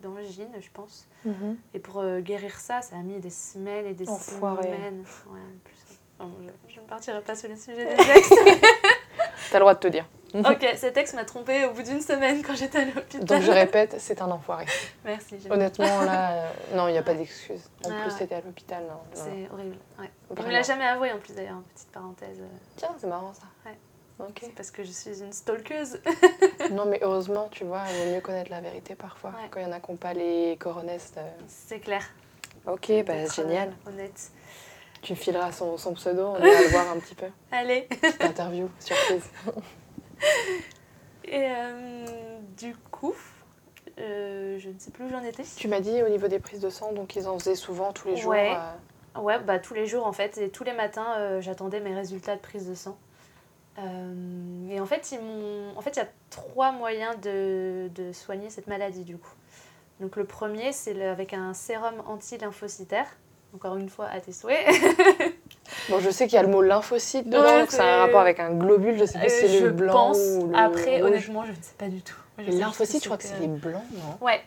[0.00, 1.06] d'angine, je pense.
[1.24, 1.56] Mhm.
[1.72, 4.64] Et pour euh, guérir ça, ça a mis des semaines et des Enfoiré.
[4.64, 5.04] semaines.
[5.30, 5.40] Ouais,
[6.18, 6.48] en plus.
[6.68, 8.02] Je, je ne partirai pas sur le sujet des.
[9.50, 10.06] T'as le droit de te dire.
[10.34, 13.24] ok, cet ex m'a trompée au bout d'une semaine quand j'étais à l'hôpital.
[13.24, 14.66] Donc je répète, c'est un enfoiré.
[15.04, 15.36] Merci.
[15.48, 17.70] Honnêtement, là, euh, non, il n'y a pas d'excuse.
[17.84, 18.18] En Ah plus, ouais.
[18.18, 18.82] t'étais à l'hôpital.
[18.82, 18.98] Non.
[19.12, 19.76] C'est horrible.
[20.00, 20.10] Ouais.
[20.36, 22.38] Il me l'a jamais avoué en plus d'ailleurs, petite parenthèse.
[22.40, 23.42] euh, Tiens, c'est marrant ça.
[23.64, 23.76] Ouais.
[24.18, 24.38] Ok.
[24.42, 26.00] C'est parce que je suis une stalkeuse.
[26.72, 29.32] Non, mais heureusement, tu vois, il vaut mieux connaître la vérité parfois.
[29.50, 31.12] Quand il y en a qui n'ont pas les coronesses.
[31.16, 31.30] euh.
[31.48, 32.02] C'est clair.
[32.66, 33.72] Ok, bah génial.
[33.86, 34.30] honnête.
[35.04, 37.26] Tu fileras son, son pseudo, on ira le voir un petit peu.
[37.52, 37.82] Allez.
[37.82, 39.22] Petite interview, surprise.
[41.24, 42.04] Et euh,
[42.56, 43.14] du coup,
[43.98, 45.42] euh, je ne sais plus où j'en étais.
[45.56, 48.08] Tu m'as dit au niveau des prises de sang, donc ils en faisaient souvent tous
[48.08, 48.30] les jours.
[48.32, 48.52] Ouais.
[48.56, 52.34] euh, Ouais, bah tous les jours en fait, et tous les matins j'attendais mes résultats
[52.34, 52.98] de prise de sang.
[53.78, 55.76] Et en fait, ils m'ont...
[55.76, 59.32] en fait, il y a trois moyens de, de soigner cette maladie du coup.
[60.00, 63.06] Donc le premier, c'est le- avec un sérum anti-lymphocytaire.
[63.54, 64.66] Encore une fois, à tes souhaits.
[65.88, 67.96] Bon, je sais qu'il y a le mot lymphocyte dedans, Ouais, donc c'est un c'est-
[68.00, 70.18] rapport avec un globule, je sais pas si c'est le blanc pense.
[70.18, 71.06] ou le Après, rouge.
[71.10, 72.16] honnêtement, je ne sais pas du tout.
[72.38, 74.42] Les lymphocytes, je crois que c'est les blancs, non euh, Ouais,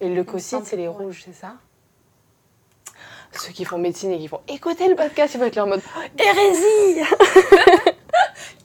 [0.00, 1.54] Et le leucocyte, c'est les rouges, c'est ça
[3.32, 5.68] Ceux qui font médecine et qui font écoutez le podcast, ils vont être là en
[5.68, 5.82] mode
[6.18, 7.00] hérésie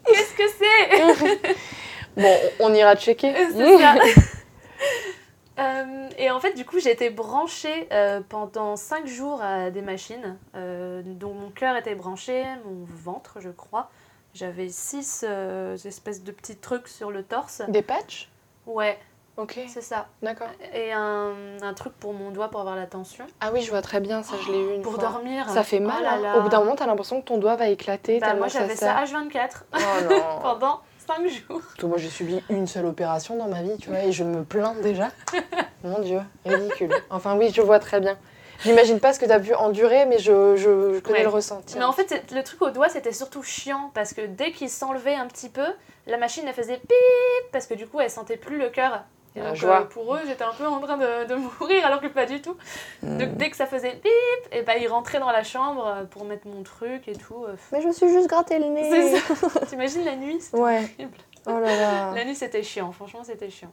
[0.06, 1.56] qu'est-ce que c'est?
[2.18, 3.34] Bon, on on ira checker.
[3.56, 3.96] C'est ça.
[5.62, 9.82] Euh, et en fait, du coup, j'ai été branchée euh, pendant 5 jours à des
[9.82, 10.38] machines.
[10.56, 13.90] euh, dont mon cœur était branché, mon ventre, je crois.
[14.34, 15.26] J'avais 6
[15.86, 17.62] espèces de petits trucs sur le torse.
[17.68, 18.30] Des patchs?
[18.66, 18.98] Ouais,
[19.38, 20.08] Ok, c'est ça.
[20.22, 20.50] d'accord.
[20.74, 23.26] Et un, un truc pour mon doigt pour avoir la tension.
[23.40, 25.04] Ah oui, je vois très bien, ça je l'ai eu une Pour fois.
[25.04, 25.50] dormir.
[25.50, 25.98] Ça fait mal.
[26.00, 26.38] Oh là là.
[26.38, 29.04] Au bout d'un moment, t'as l'impression que ton doigt va éclater Bah, moi, j'avais ça
[29.04, 29.78] H24 Oh
[30.10, 30.40] non.
[30.42, 30.82] pendant
[31.18, 31.62] 5 jours.
[31.84, 34.76] Moi, j'ai subi une seule opération dans ma vie, tu vois, et je me plains
[34.82, 35.10] déjà.
[35.84, 36.92] Mon Dieu, ridicule.
[37.10, 38.18] Enfin, oui, je vois très bien.
[38.64, 41.24] J'imagine pas ce que t'as pu endurer, mais je, je, je connais Ouais.
[41.24, 41.78] le ressenti.
[41.80, 45.16] Mais en fait, le truc au doigt, c'était surtout chiant parce que dès qu'il s'enlevait
[45.16, 45.66] un petit peu,
[46.06, 49.04] la machine elle faisait pip parce que du coup elle sentait plus le cœur.
[49.36, 52.08] Et donc, euh, pour eux, j'étais un peu en train de, de mourir alors que
[52.08, 52.58] pas du tout.
[53.02, 53.18] Hmm.
[53.18, 56.26] Donc dès que ça faisait pip, et ben ils rentraient dans la chambre euh, pour
[56.26, 57.46] mettre mon truc et tout.
[57.46, 58.90] euh, Mais je me suis juste gratté le nez.
[58.90, 59.60] C'est ça.
[59.68, 60.84] T'imagines la nuit C'était Ouais.
[61.00, 61.18] horrible.
[61.48, 62.12] Oh là là.
[62.16, 63.72] La nuit c'était chiant, franchement c'était chiant.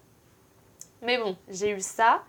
[1.03, 2.23] Mais bon, j'ai eu ça.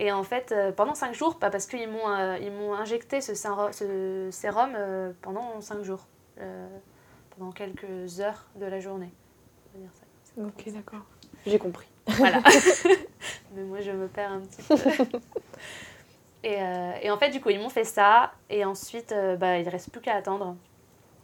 [0.00, 3.20] Et en fait, euh, pendant 5 jours, pas parce qu'ils m'ont euh, ils m'ont injecté
[3.20, 6.06] ce, sérum- ce sérum euh, pendant 5 jours.
[6.40, 6.68] Euh,
[7.36, 9.10] pendant quelques heures de la journée.
[9.74, 10.42] On va dire ça.
[10.42, 11.04] Ok, d'accord.
[11.46, 11.86] J'ai compris.
[12.08, 12.42] Voilà.
[13.54, 14.74] Mais moi, je me perds un petit peu.
[16.42, 18.32] et, euh, et en fait, du coup, ils m'ont fait ça.
[18.50, 20.56] Et ensuite, euh, bah, il ne reste plus qu'à attendre.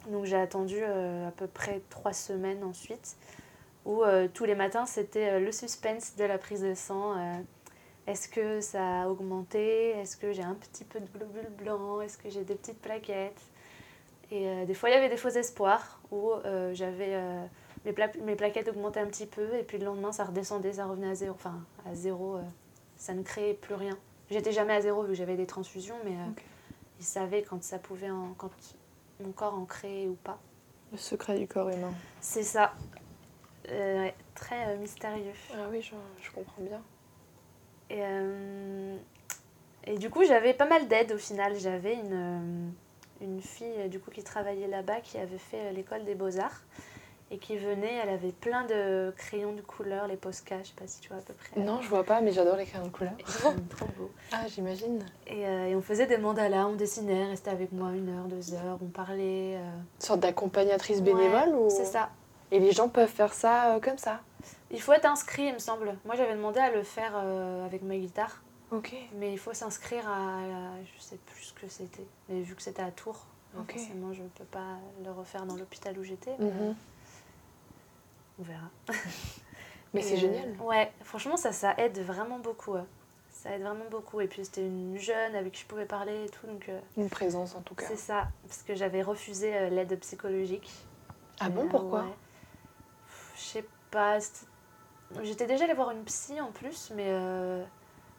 [0.08, 3.16] Donc, j'ai attendu euh, à peu près trois semaines ensuite.
[3.86, 7.16] Où tous les matins, c'était le suspense de la prise de sang.
[8.06, 9.90] est-ce que ça a augmenté?
[9.90, 12.02] Est-ce que j'ai un petit peu de globules blancs?
[12.02, 13.42] Est-ce que j'ai des petites plaquettes?
[14.30, 16.30] Et des fois, il y avait des faux espoirs où
[16.72, 17.14] j'avais
[17.84, 20.86] mes, pla- mes plaquettes augmentaient un petit peu et puis le lendemain, ça redescendait, ça
[20.86, 21.34] revenait à zéro.
[21.34, 22.42] Enfin, à zéro, euh,
[22.96, 23.96] ça ne créait plus rien.
[24.30, 26.40] J'étais jamais à zéro vu que j'avais des transfusions, mais euh,
[26.98, 28.50] ils savaient quand ça pouvait, en- quand
[29.20, 30.38] mon corps en créait ou pas.
[30.92, 31.92] Le secret du corps humain.
[32.20, 32.72] C'est ça.
[33.70, 35.32] Euh, très mystérieux.
[35.54, 36.80] Ah oui, je, je comprends bien.
[37.90, 38.02] Et,
[39.92, 41.54] et du coup, j'avais pas mal d'aide au final.
[41.56, 42.72] J'avais une,
[43.20, 46.62] une fille du coup qui travaillait là-bas qui avait fait l'école des beaux-arts
[47.34, 47.94] et qui venait.
[48.02, 51.18] Elle avait plein de crayons de couleur, les Posca, je sais pas si tu vois
[51.18, 51.60] à peu près.
[51.60, 53.12] Non, je vois pas, mais j'adore les crayons de couleur.
[53.18, 54.10] Ils sont trop beaux.
[54.32, 55.04] Ah, j'imagine.
[55.26, 58.54] Et, euh, et on faisait des mandalas, on dessinait, restait avec moi une heure, deux
[58.54, 59.56] heures, on parlait.
[59.56, 61.68] euh, Une sorte d'accompagnatrice ouais, bénévole ou...
[61.70, 62.10] C'est ça.
[62.50, 64.20] Et les gens peuvent faire ça euh, comme ça
[64.70, 65.96] Il faut être inscrit, il me semble.
[66.04, 68.42] Moi, j'avais demandé à le faire euh, avec ma guitare.
[68.70, 68.94] Ok.
[69.18, 72.06] Mais il faut s'inscrire à, à- Je sais plus ce que c'était.
[72.28, 73.26] Mais vu que c'était à Tours,
[73.68, 76.32] forcément, je ne peux pas le refaire dans l'hôpital où j'étais.
[76.38, 76.74] mais Mhm.
[78.38, 78.70] On verra.
[79.94, 80.56] Mais c'est génial.
[80.60, 82.76] Ouais, franchement, ça, ça aide vraiment beaucoup.
[83.30, 84.20] Ça aide vraiment beaucoup.
[84.20, 86.46] Et puis, c'était une jeune avec qui je pouvais parler et tout.
[86.46, 87.86] Donc, une présence, en tout cas.
[87.86, 90.70] C'est ça, parce que j'avais refusé l'aide psychologique.
[91.38, 92.06] Ah bon, pourquoi
[93.36, 94.18] Je sais pas.
[95.22, 97.12] J'étais déjà allée voir une psy en plus, mais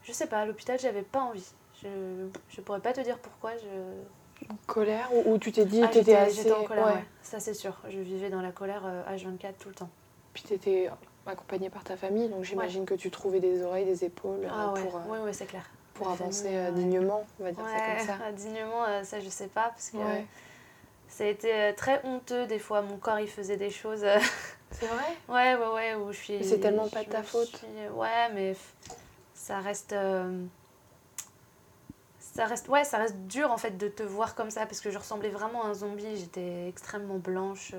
[0.05, 1.51] je sais pas, à l'hôpital, j'avais pas envie.
[1.81, 3.51] Je, je pourrais pas te dire pourquoi.
[3.57, 4.47] Je...
[4.67, 6.35] Colère ou, tu t'es dit ah, t'étais assez...
[6.35, 7.05] J'étais en colère, ouais.
[7.21, 7.75] ça c'est sûr.
[7.89, 9.89] Je vivais dans la colère H24 tout le temps.
[10.35, 10.89] Puis t'étais
[11.25, 15.09] accompagnée par ta famille, donc j'imagine que tu trouvais des oreilles, des épaules ah, pour,
[15.09, 15.63] ouais, ouais, c'est clair.
[15.93, 18.31] pour avancer euh, dignement, on va dire ça comme ça.
[18.33, 19.97] Dignement, euh, ça je sais pas, parce que
[21.07, 22.81] ça a été euh, très honteux des fois.
[22.81, 24.05] Mon corps il faisait des choses.
[24.71, 25.05] C'est vrai?
[25.29, 25.95] Ouais, ouais, ouais.
[25.95, 26.43] Où je suis.
[26.43, 27.63] C'est tellement pas ta faute.
[27.93, 28.57] Ouais, mais
[29.33, 29.95] ça reste
[32.19, 34.91] ça reste ouais ça reste dur en fait de te voir comme ça parce que
[34.91, 37.73] je ressemblais vraiment à un zombie j'étais extrêmement blanche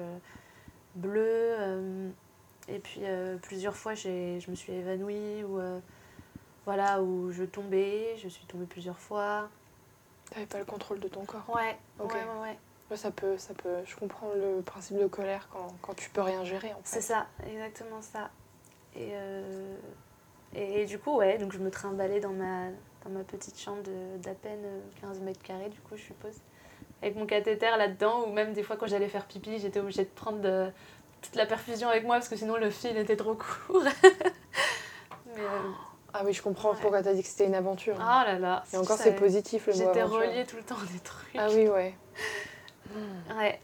[0.95, 2.15] bleue
[2.69, 5.79] et puis euh, plusieurs fois, je me suis évanouie ou euh,
[6.65, 9.49] voilà, où je tombais, je suis tombée plusieurs fois.
[10.31, 12.57] T'avais pas le contrôle de ton corps Ouais, ouais,
[12.91, 16.23] ouais, ça peut, ça peut, je comprends le principe de colère quand, quand tu peux
[16.23, 16.83] rien gérer en fait.
[16.85, 18.31] C'est ça, exactement ça.
[18.97, 19.77] Et, euh,
[20.55, 22.71] et, du coup, ouais, donc je me trimballais dans ma,
[23.05, 23.83] dans ma petite chambre
[24.19, 24.65] d'à peine
[25.03, 26.41] 15 mètres carrés, du coup, je suppose.
[27.03, 30.11] Avec mon cathéter là-dedans, ou même des fois quand j'allais faire pipi, j'étais obligée de
[30.11, 30.73] prendre de,
[31.27, 33.83] toute la perfusion avec moi parce que sinon le fil était trop court.
[35.39, 35.71] Euh,
[36.15, 37.95] ah oui, je comprends pourquoi tu as dit que c'était une aventure.
[38.01, 38.65] Ah là là.
[38.73, 41.37] Et encore, c'est positif le mot J'étais reliée tout le temps des trucs.
[41.37, 41.95] Ah oui, ouais.
[43.37, 43.61] Ouais.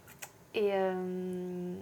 [0.53, 1.75] Et, euh,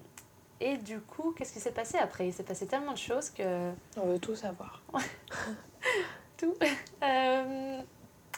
[0.61, 2.29] et du coup, qu'est-ce qui s'est passé après?
[2.29, 3.73] Il s'est passé tellement de choses que.
[3.97, 4.81] On veut tout savoir.
[6.37, 6.55] tout.
[7.03, 7.81] Euh,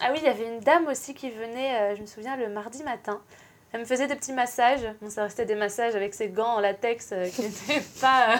[0.00, 2.82] ah oui, il y avait une dame aussi qui venait, je me souviens, le mardi
[2.82, 3.20] matin.
[3.72, 4.86] Elle me faisait des petits massages.
[5.00, 8.34] Bon, ça restait des massages avec ses gants en latex euh, qui n'étaient pas.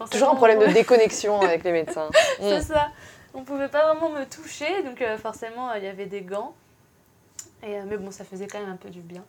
[0.00, 2.08] Euh, Toujours un problème de déconnexion avec les médecins.
[2.40, 2.62] C'est mm.
[2.62, 2.90] ça.
[3.34, 6.54] On pouvait pas vraiment me toucher, donc euh, forcément il y avait des gants.
[7.62, 9.24] Et, mais bon, ça faisait quand même un peu du bien.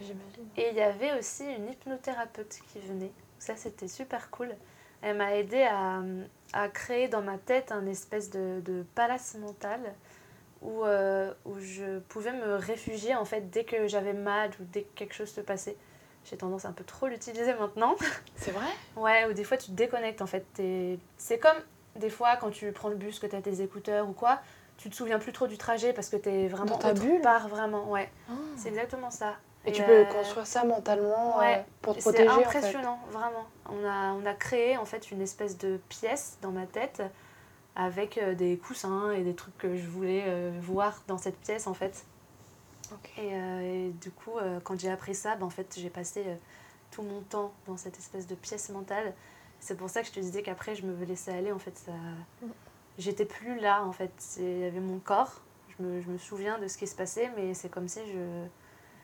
[0.00, 0.48] J'imagine.
[0.56, 3.12] Et il y avait aussi une hypnothérapeute qui venait.
[3.38, 4.54] Ça, c'était super cool.
[5.02, 6.02] Elle m'a aidé à,
[6.52, 9.80] à, créer dans ma tête un espèce de, de palace mental
[10.62, 14.82] où, euh, où je pouvais me réfugier en fait dès que j'avais mal ou dès
[14.82, 15.76] que quelque chose se passait.
[16.24, 17.96] J'ai tendance à un peu trop l'utiliser maintenant.
[18.36, 18.66] C'est vrai?
[18.96, 20.44] Ouais, ou des fois tu te déconnectes en fait.
[21.18, 21.58] C'est comme
[21.96, 24.40] des fois quand tu prends le bus, que tu as tes écouteurs ou quoi,
[24.76, 27.20] tu te souviens plus trop du trajet parce que tu es vraiment dans ta bulle?
[27.20, 28.10] part vraiment, ouais.
[28.28, 28.32] Ah.
[28.56, 29.34] C'est exactement ça.
[29.64, 32.28] Et, tu peux euh, construire ça mentalement euh, pour te protéger.
[32.28, 33.46] C'est impressionnant, vraiment.
[33.68, 37.02] On a, on a créé en fait une espèce de pièce dans ma tête
[37.76, 41.66] avec euh, des coussins et des trucs que je voulais euh, voir dans cette pièce
[41.66, 42.04] en fait.
[43.18, 46.24] Euh, et, du coup, quand j'ai appris ça, ben, en fait, j'ai passé
[46.92, 49.12] tout mon temps dans cette espèce de pièce mentale.
[49.58, 51.50] C'est pour ça que je te disais qu'après, je me laisser aller.
[51.50, 51.92] En fait, ça...
[52.42, 52.46] Mm.
[52.98, 53.84] j'étais plus là.
[53.84, 55.40] En fait, il y avait mon corps.
[55.76, 58.46] Je me, je me, souviens de ce qui se passait, mais c'est comme si je.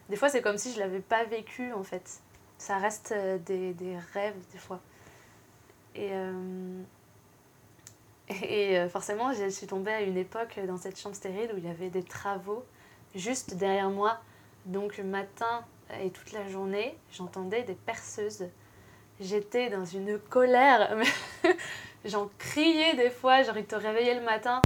[0.08, 1.72] Des fois, c'est comme si je l'avais pas vécu.
[1.72, 2.20] En fait,
[2.58, 3.12] ça reste
[3.46, 4.80] des, des rêves des fois.
[5.96, 6.12] Et
[8.28, 11.64] et euh, forcément, je suis tombée à une époque dans cette chambre stérile où il
[11.64, 12.64] y avait des travaux
[13.14, 14.18] juste derrière moi.
[14.66, 15.64] Donc, matin
[16.02, 18.46] et toute la journée, j'entendais des perceuses.
[19.20, 20.96] J'étais dans une colère.
[22.04, 24.62] J'en criais des fois, genre te réveillaient le matin.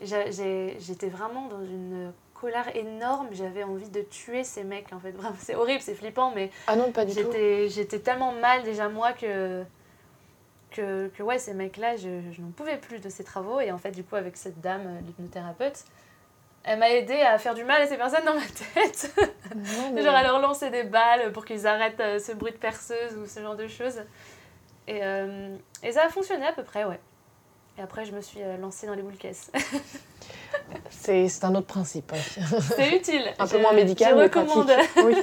[0.00, 3.28] J'étais vraiment dans une colère énorme.
[3.32, 5.14] J'avais envie de tuer ces mecs, en fait.
[5.38, 6.50] C'est horrible, c'est flippant, mais.
[6.66, 7.30] Ah non, pas du tout.
[7.68, 9.64] J'étais tellement mal déjà, moi, que
[10.70, 13.60] que, que ouais, ces mecs-là, je, je n'en pouvais plus de ces travaux.
[13.60, 15.84] Et en fait, du coup, avec cette dame, euh, l'hypnothérapeute,
[16.64, 19.14] elle m'a aidé à faire du mal à ces personnes dans ma tête.
[20.02, 23.26] genre à leur lancer des balles pour qu'ils arrêtent euh, ce bruit de perceuse ou
[23.26, 24.02] ce genre de choses.
[24.86, 27.00] Et, euh, et ça a fonctionné à peu près, ouais.
[27.80, 29.50] Et après, je me suis lancée dans les boules caisses.
[30.90, 32.12] C'est un autre principe.
[32.76, 33.24] C'est utile.
[33.38, 34.70] un peu moins médical, je recommande.
[35.02, 35.16] Oui,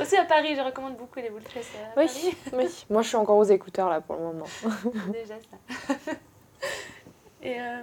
[0.00, 1.72] Aussi à Paris, je recommande beaucoup les boules caisses.
[1.96, 2.06] Oui,
[2.52, 2.84] oui.
[2.88, 4.46] Moi, je suis encore aux écouteurs là pour le moment.
[5.12, 6.04] Déjà ça.
[7.42, 7.82] Et, euh,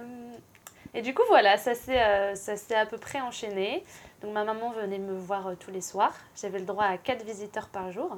[0.94, 2.34] et du coup, voilà, ça s'est euh,
[2.74, 3.84] à peu près enchaîné.
[4.22, 6.14] Donc ma maman venait me voir euh, tous les soirs.
[6.40, 8.16] J'avais le droit à quatre visiteurs par jour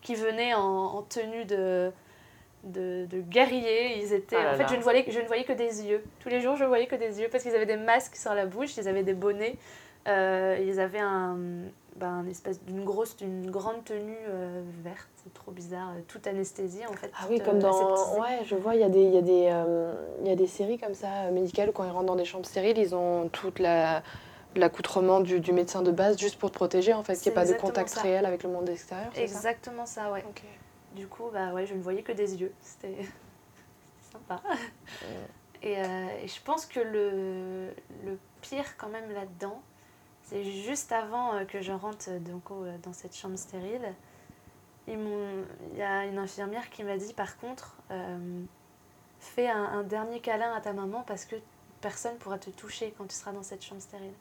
[0.00, 1.92] qui venaient en, en tenue de
[2.64, 3.98] de, de, guerriers.
[3.98, 4.36] Ils étaient.
[4.36, 6.02] Ah en fait, je ne, voyais, je ne voyais que des yeux.
[6.20, 8.46] Tous les jours, je voyais que des yeux parce qu'ils avaient des masques sur la
[8.46, 9.56] bouche, ils avaient des bonnets,
[10.08, 11.36] euh, ils avaient un,
[11.96, 15.08] ben, espèce d'une grosse, d'une grande tenue euh, verte.
[15.24, 17.10] C'est trop bizarre, euh, toute anesthésie en fait.
[17.14, 18.18] Ah oui, comme dans.
[18.18, 19.52] Ouais, je vois, il y a des, il y a des,
[20.22, 22.46] il y a des séries comme ça médicales où quand ils rentrent dans des chambres
[22.46, 24.02] stériles, ils ont toute la
[24.54, 27.42] l'accoutrement du, du, médecin de base juste pour te protéger en fait, qu'il n'y ait
[27.42, 29.10] pas de contact réel avec le monde extérieur.
[29.16, 30.22] Exactement ça, ça ouais.
[30.94, 32.52] Du coup, bah ouais, je ne voyais que des yeux.
[32.60, 32.96] C'était
[34.12, 34.42] sympa.
[35.62, 37.74] Et, et, je pense que le,
[38.04, 39.62] le pire quand même là-dedans,
[40.22, 42.44] c'est juste avant que je rentre donc,
[42.82, 43.94] dans cette chambre stérile.
[44.88, 44.98] Il
[45.76, 47.76] y a une infirmière qui m'a dit par contre,
[49.20, 51.36] fais un, un, dernier câlin à ta maman parce que
[51.80, 54.14] personne pourra te toucher quand tu seras dans cette chambre stérile.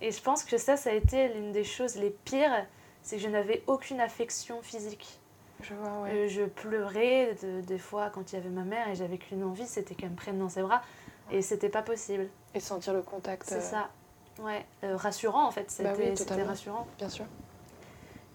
[0.00, 2.66] Et je pense que ça, ça a été l'une des choses les pires,
[3.02, 5.20] c'est que je n'avais aucune affection physique.
[5.60, 6.10] Je vois, ouais.
[6.12, 9.66] Euh, je pleurais des fois quand il y avait ma mère et j'avais qu'une envie,
[9.66, 10.82] c'était qu'elle me prenne dans ses bras.
[11.30, 12.28] Et c'était pas possible.
[12.54, 13.44] Et sentir le contact.
[13.46, 13.90] C'est euh, ça.
[14.38, 14.64] Ouais.
[14.84, 16.86] Euh, rassurant en fait, bah c'était rassurant.
[16.98, 17.24] Bien sûr.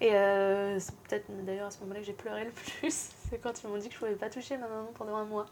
[0.01, 3.11] Et c'est peut-être d'ailleurs à ce moment-là que j'ai pleuré le plus.
[3.29, 5.45] c'est quand ils m'ont dit que je pouvais pas toucher ma maman pendant un mois.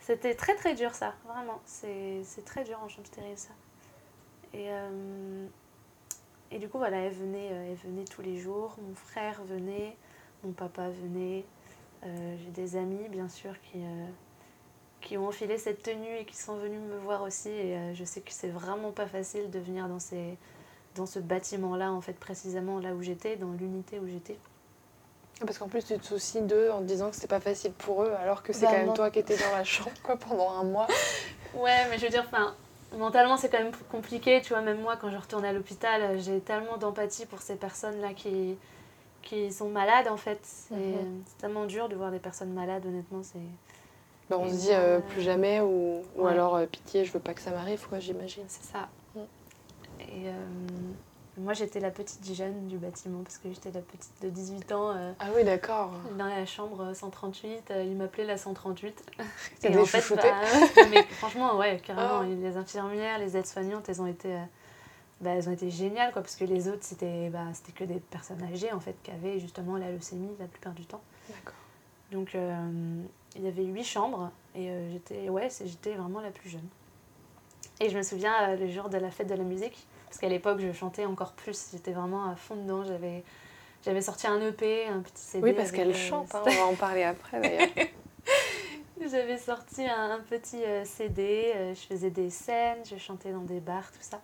[0.00, 1.60] C'était très très dur ça, vraiment.
[1.66, 3.50] C'est très dur en chambre stérile ça.
[4.54, 4.68] Et,
[6.50, 8.74] et du coup, voilà, elle venait, elle venait tous les jours.
[8.80, 9.98] Mon frère venait,
[10.44, 11.44] mon papa venait.
[12.04, 13.78] Euh, j'ai des amis, bien sûr, qui,
[15.00, 17.50] qui ont enfilé cette tenue et qui sont venus me voir aussi.
[17.50, 20.36] Et je sais que c'est vraiment pas facile de venir dans, ces,
[20.94, 24.38] dans ce bâtiment-là, en fait, précisément là où j'étais, dans l'unité où j'étais.
[25.40, 28.02] Parce qu'en plus, tu te soucies d'eux en te disant que c'est pas facile pour
[28.02, 30.50] eux, alors que c'est bah, quand même toi qui étais dans la chambre quoi, pendant
[30.50, 30.86] un mois.
[31.54, 32.54] Ouais, mais je veux dire, enfin,
[32.98, 34.42] mentalement, c'est quand même compliqué.
[34.42, 37.56] Tu vois, même moi, quand je retourne à l'hôpital, euh, j'ai tellement d'empathie pour ces
[37.56, 38.58] personnes-là qui,
[39.22, 40.40] qui sont malades, en fait.
[40.70, 41.22] Mhm.
[41.26, 43.22] C'est tellement dur de voir des personnes malades, honnêtement.
[43.22, 43.38] c'est
[44.30, 47.32] bah, on se dit euh, plus jamais, ou, ou alors euh, pitié, je veux pas
[47.32, 48.44] que ça m'arrive, quoi, j'imagine.
[48.46, 48.88] C'est ça.
[49.14, 49.20] Mm.
[50.00, 50.30] Et
[51.38, 54.90] moi, j'étais la petite jeune du bâtiment parce que j'étais la petite de 18 ans.
[54.90, 55.92] Euh, ah oui, d'accord.
[56.18, 59.04] Dans la chambre 138, euh, il m'appelait la 138.
[59.62, 60.22] Et en fait, bah,
[60.90, 62.36] mais franchement, ouais, carrément, oh.
[62.42, 64.42] les infirmières, les aides-soignantes, elles ont été, euh,
[65.20, 68.42] bah, elles ont été géniales, quoi, parce que les autres, c'était, bah, que des personnes
[68.42, 71.02] âgées, en fait, qui avaient justement la leucémie la plupart du temps.
[71.28, 71.54] D'accord.
[72.12, 72.34] Donc,
[73.36, 76.66] il y avait huit chambres et j'étais, ouais, j'étais vraiment la plus jeune.
[77.80, 80.60] Et je me souviens, le jour de la fête de la musique, parce qu'à l'époque,
[80.60, 81.68] je chantais encore plus.
[81.72, 82.82] J'étais vraiment à fond dedans.
[82.82, 83.22] J'avais,
[83.84, 85.44] j'avais sorti un EP, un petit CD.
[85.44, 86.34] Oui, parce qu'elle euh, chante.
[86.34, 87.68] Hein, on va en parler après d'ailleurs.
[89.10, 91.52] j'avais sorti un, petit euh, CD.
[91.54, 92.84] Euh, je faisais des scènes.
[92.90, 94.20] Je chantais dans des bars, tout ça.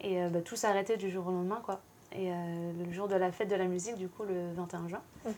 [0.00, 1.80] Et bah, tout s'arrêtait du jour au lendemain, quoi.
[2.12, 5.32] Et le jour de la fête de la musique, du coup, le 21 juin, mhm.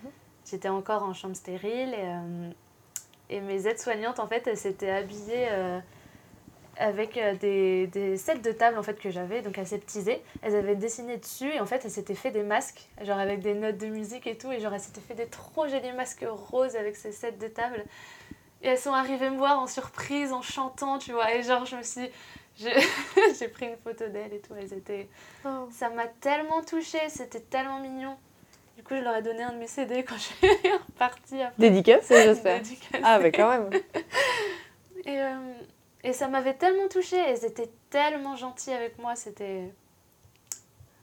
[0.48, 1.94] j'étais encore en chambre stérile.
[1.94, 5.48] Et, et mes aides-soignantes, en fait, elles s'étaient habillées
[6.80, 10.22] avec euh, des, des, sets de table en fait que j'avais donc aseptisés.
[10.42, 13.54] Elles avaient dessiné dessus et en fait elles s'étaient fait des masques, genre avec des
[13.54, 16.76] notes de musique et tout et genre elles s'étaient fait des trop jolis masques roses
[16.76, 17.84] avec ces sets de table.
[18.62, 21.34] Et elles sont arrivées me voir en surprise en chantant, tu vois.
[21.34, 22.10] Et genre je me suis
[23.38, 25.08] j'ai pris une photo d'elles et tout, elles étaient
[25.44, 25.68] oh.
[25.70, 28.16] ça m'a tellement touchée, c'était tellement mignon.
[28.76, 31.58] Du coup, je leur ai donné un de mes CD quand je suis repartie après.
[31.58, 32.62] Dédicace, j'espère.
[33.02, 33.70] Ah, mais quand même.
[35.04, 35.52] et euh,
[36.02, 39.72] et ça m'avait tellement touchée, elles étaient tellement gentilles avec moi, c'était...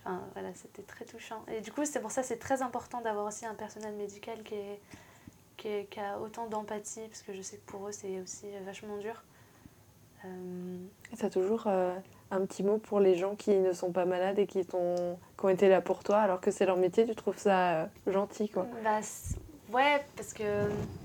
[0.04, 1.44] Enfin voilà, c'était très touchant.
[1.52, 4.56] Et du coup, c'est pour ça c'est très important d'avoir aussi un personnel médical qui,
[4.56, 4.80] est,
[5.58, 8.98] qui, qui a autant d'empathie, parce que je sais que pour eux c'est aussi vachement
[8.98, 9.22] dur.
[10.28, 10.78] Euh...
[11.14, 11.94] Et tu as toujours euh,
[12.32, 15.50] un petit mot pour les gens qui ne sont pas malades et qui, qui ont
[15.50, 18.68] été là pour toi, alors que c'est leur métier, tu trouves ça euh, gentil quoi
[18.84, 19.02] bah,
[19.72, 20.44] Ouais, parce que.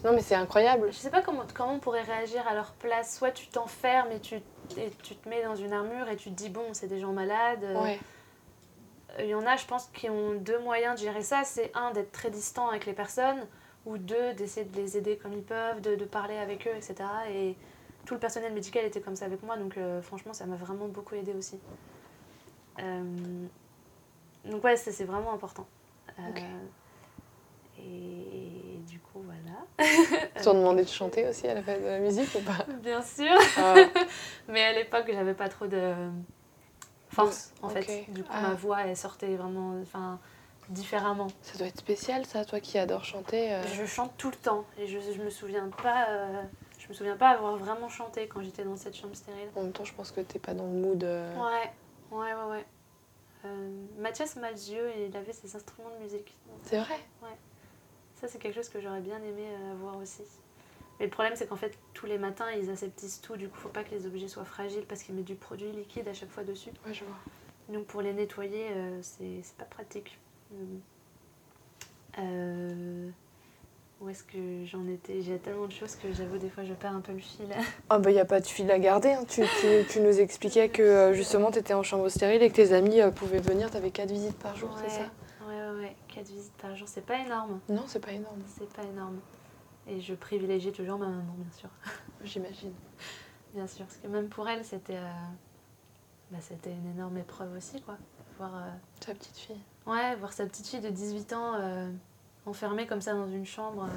[0.05, 0.93] Non, mais c'est incroyable.
[0.93, 3.17] Je sais pas comment, comment on pourrait réagir à leur place.
[3.17, 6.35] Soit tu t'enfermes et tu, et tu te mets dans une armure et tu te
[6.37, 7.65] dis, bon, c'est des gens malades.
[7.83, 7.99] Ouais.
[9.19, 11.43] Il y en a, je pense, qui ont deux moyens de gérer ça.
[11.45, 13.47] C'est un, d'être très distant avec les personnes,
[13.85, 16.95] ou deux, d'essayer de les aider comme ils peuvent, de, de, parler avec eux, etc.
[17.31, 17.57] Et
[18.05, 20.89] tout le personnel médical était comme ça avec moi, donc euh, franchement, ça m'a vraiment
[20.89, 21.59] beaucoup aidé aussi.
[22.81, 23.47] Euh,
[24.45, 25.67] donc, ouais, c'est vraiment important.
[26.19, 26.23] Euh,
[27.79, 29.89] et du coup, voilà.
[30.37, 32.67] Tu t'ont demandé de chanter aussi à la fête de la musique ou pas?
[32.83, 33.33] Bien sûr.
[33.57, 33.75] Ah.
[34.49, 35.95] Mais à l'époque, j'avais pas trop de
[37.11, 38.07] force, en fait.
[38.09, 38.55] Du coup, ma ah.
[38.55, 40.19] voix, elle sortait vraiment enfin,
[40.69, 41.29] différemment.
[41.43, 43.53] Ça doit être spécial, ça, toi qui adores chanter.
[43.53, 43.63] Euh.
[43.67, 44.65] Je chante tout le temps.
[44.79, 46.09] Et je, je me souviens pas...
[46.09, 46.43] Euh,
[46.93, 49.49] me souviens pas avoir vraiment chanté quand j'étais dans cette chambre stérile.
[49.57, 51.03] En même temps, je pense que t'es pas dans le mood.
[51.03, 51.35] Euh.
[51.37, 51.73] Ouais,
[52.11, 52.65] ouais, ouais, ouais.
[53.99, 56.37] Mathias Malzieux, il avait ses instruments de musique.
[56.63, 56.95] C'est vrai?
[57.23, 57.37] Ouais.
[58.15, 60.23] Ça, c'est quelque chose que j'aurais bien aimé euh, voir aussi.
[61.01, 63.37] Mais le problème, c'est qu'en fait, tous les matins, ils aseptisent tout.
[63.37, 66.07] Du coup, faut pas que les objets soient fragiles parce qu'ils mettent du produit liquide
[66.07, 66.71] à chaque fois dessus.
[66.87, 67.17] Ouais, je vois.
[67.69, 70.21] Donc, pour les nettoyer, euh, c'est pas pratique.
[72.19, 73.11] Euh,
[74.03, 76.95] où est-ce que j'en étais J'ai tellement de choses que j'avoue, des fois, je perds
[76.95, 77.47] un peu le fil.
[77.89, 79.13] Ah, bah, il n'y a pas de fil à garder.
[79.13, 79.25] Hein.
[79.29, 82.73] Tu, tu, tu, nous expliquais que justement, tu étais en chambre stérile et que tes
[82.73, 83.71] amis pouvaient venir.
[83.71, 85.11] Tu avais 4 visites par jour, c'est ça?
[86.09, 87.61] 4 visites par jour, c'est pas énorme.
[87.69, 88.41] Non, c'est pas énorme.
[88.59, 89.21] C'est pas énorme.
[89.87, 91.69] Et je privilégiais toujours ma maman, bien sûr.
[92.25, 92.73] J'imagine.
[93.55, 94.99] bien sûr, parce que même pour elle, c'était
[96.31, 97.97] bah, c'était une énorme épreuve aussi, quoi.
[98.39, 98.53] Voir
[99.05, 99.61] sa petite fille.
[99.87, 101.93] Ouais, voir sa petite fille de 18 ans
[102.47, 103.89] enfermée comme ça dans une chambre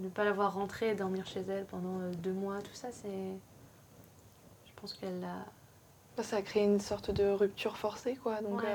[0.00, 2.88] ne pas la voir rentrer et dormir chez elle pendant euh, deux mois, tout ça,
[2.90, 3.08] c'est.
[4.64, 5.44] Je pense qu'elle l'a.
[6.16, 8.40] Bah, ça a créé une sorte de rupture forcée, quoi.
[8.40, 8.68] Donc, ouais.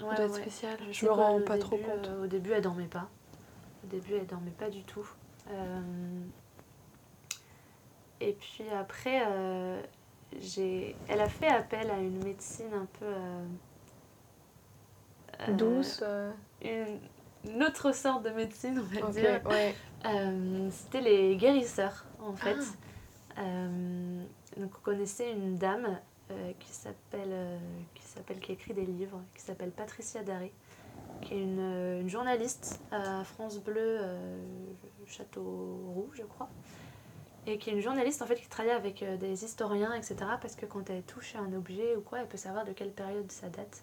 [0.00, 0.78] ça doit être spécial.
[0.90, 2.06] Je, me rends pas trop compte.
[2.06, 3.08] Euh, au début, elle dormait pas.
[3.84, 5.08] Au début, elle dormait pas du tout.
[5.50, 5.80] Euh,
[8.20, 9.26] et puis après,
[10.40, 10.94] j'ai...
[11.08, 13.12] elle a fait appel à une médecine un peu.
[15.54, 16.04] douce.
[16.62, 17.00] Une
[17.62, 19.40] autre sorte de médecine, on va dire.
[20.04, 22.56] Euh, c'était les guérisseurs, en fait.
[23.36, 23.40] Ah.
[23.40, 24.24] Euh,
[24.56, 25.98] donc, on connaissait une dame
[26.30, 27.60] euh, qui s'appelle,
[27.94, 30.52] qui s'appelle, qui écrit des livres, qui s'appelle Patricia Daré,
[31.22, 34.00] qui est une, une, journaliste à France Bleu,
[35.06, 36.48] Châteauroux, je crois.
[37.46, 40.16] Et qui est une journaliste en fait qui travaille avec des historiens, etc.
[40.40, 42.92] Parce que quand elle touche à un objet ou quoi, elle peut savoir de quelle
[42.92, 43.82] période ça date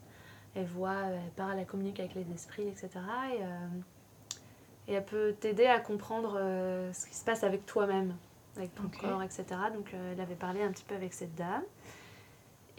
[0.56, 2.90] elle voit, elle parle, elle communique avec les esprits, etc.
[3.34, 3.68] Et, euh,
[4.88, 8.16] et elle peut t'aider à comprendre euh, ce qui se passe avec toi-même,
[8.58, 9.46] avec ton corps, etc.
[9.74, 11.64] Donc euh, elle avait parlé un petit peu avec cette dame.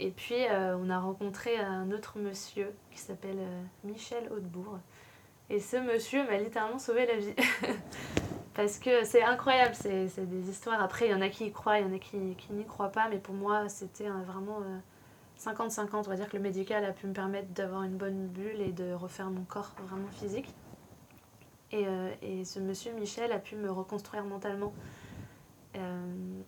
[0.03, 3.37] Et puis on a rencontré un autre monsieur qui s'appelle
[3.85, 4.79] Michel Hautebourg.
[5.51, 7.35] Et ce monsieur m'a littéralement sauvé la vie.
[8.55, 10.83] Parce que c'est incroyable, c'est des histoires.
[10.83, 12.65] Après, il y en a qui y croient, il y en a qui, qui n'y
[12.65, 13.11] croient pas.
[13.11, 14.63] Mais pour moi, c'était vraiment
[15.41, 18.61] 50-50, on va dire que le médical a pu me permettre d'avoir une bonne bulle
[18.61, 20.55] et de refaire mon corps vraiment physique.
[21.73, 24.75] Et, euh, ce monsieur Michel a pu me reconstruire mentalement.
[25.77, 26.41] Euh,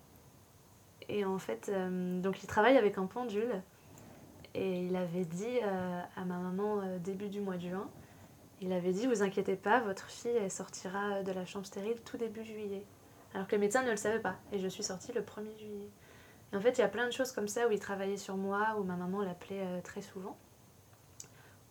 [1.08, 3.62] et en fait, euh, donc il travaille avec un pendule.
[4.54, 7.88] Et il avait dit à ma maman début du mois de juin,
[8.60, 12.44] il avait dit, vous inquiétez pas, votre fille sortira de la chambre stérile tout début
[12.44, 12.84] juillet.
[13.32, 14.36] Alors que les médecins ne le savaient pas.
[14.52, 15.88] Et je suis sortie le 1er juillet
[16.54, 18.76] en fait, il y a plein de choses comme ça où il travaillait sur moi,
[18.78, 20.36] où ma maman l'appelait euh, très souvent.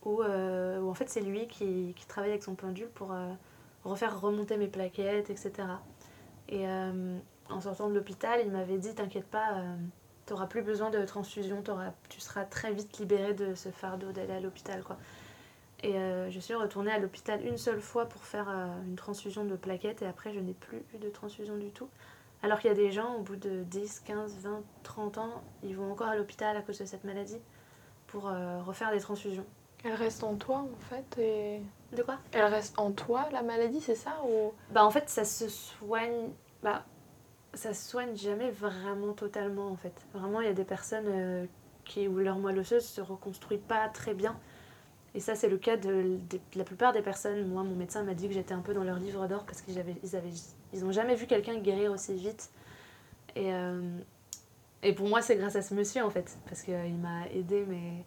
[0.06, 3.28] Euh, où, en fait, c'est lui qui, travaille avec son pendule pour euh,
[3.84, 5.52] refaire remonter mes plaquettes, etc.
[6.48, 9.62] Et en sortant de l'hôpital, il m'avait dit T'inquiète pas,
[10.26, 11.62] tu n'auras plus besoin de transfusion,
[12.08, 14.82] tu seras très vite libérée de ce fardeau d'aller à l'hôpital.
[14.82, 14.98] quoi.
[15.82, 20.02] Et je suis retournée à l'hôpital une seule fois pour faire une transfusion de plaquettes
[20.02, 21.88] et après je n'ai plus eu de transfusion du tout.
[22.42, 25.76] Alors qu'il y a des gens, au bout de 10, 15, 20, 30 ans, ils
[25.76, 27.38] vont encore à l'hôpital à cause de cette maladie
[28.08, 29.46] pour euh, refaire des transfusions.
[29.84, 31.62] Elle reste en toi en fait et...
[31.96, 32.18] De quoi?
[32.32, 34.52] Elle reste en toi la maladie, c'est ça ou...
[34.70, 36.30] Bah en fait ça se soigne...
[36.62, 36.84] Bah
[37.54, 39.94] ça se soigne jamais vraiment totalement en fait.
[40.14, 41.46] Vraiment il y a des personnes euh,
[41.84, 44.38] qui, où leur moelle osseuse se reconstruit pas très bien.
[45.14, 46.18] Et ça, c'est le cas de,
[46.54, 47.46] la plupart des personnes.
[47.48, 49.78] Moi, mon médecin m'a dit que j'étais un peu dans leur livre d'or parce qu'ils
[49.78, 50.32] avaient, ils avaient,
[50.72, 52.50] ils ont jamais vu quelqu'un guérir aussi vite.
[53.36, 53.98] Et, euh,
[54.82, 58.04] et pour moi, c'est grâce à ce monsieur, en fait, parce qu'il m'a aidé, mais...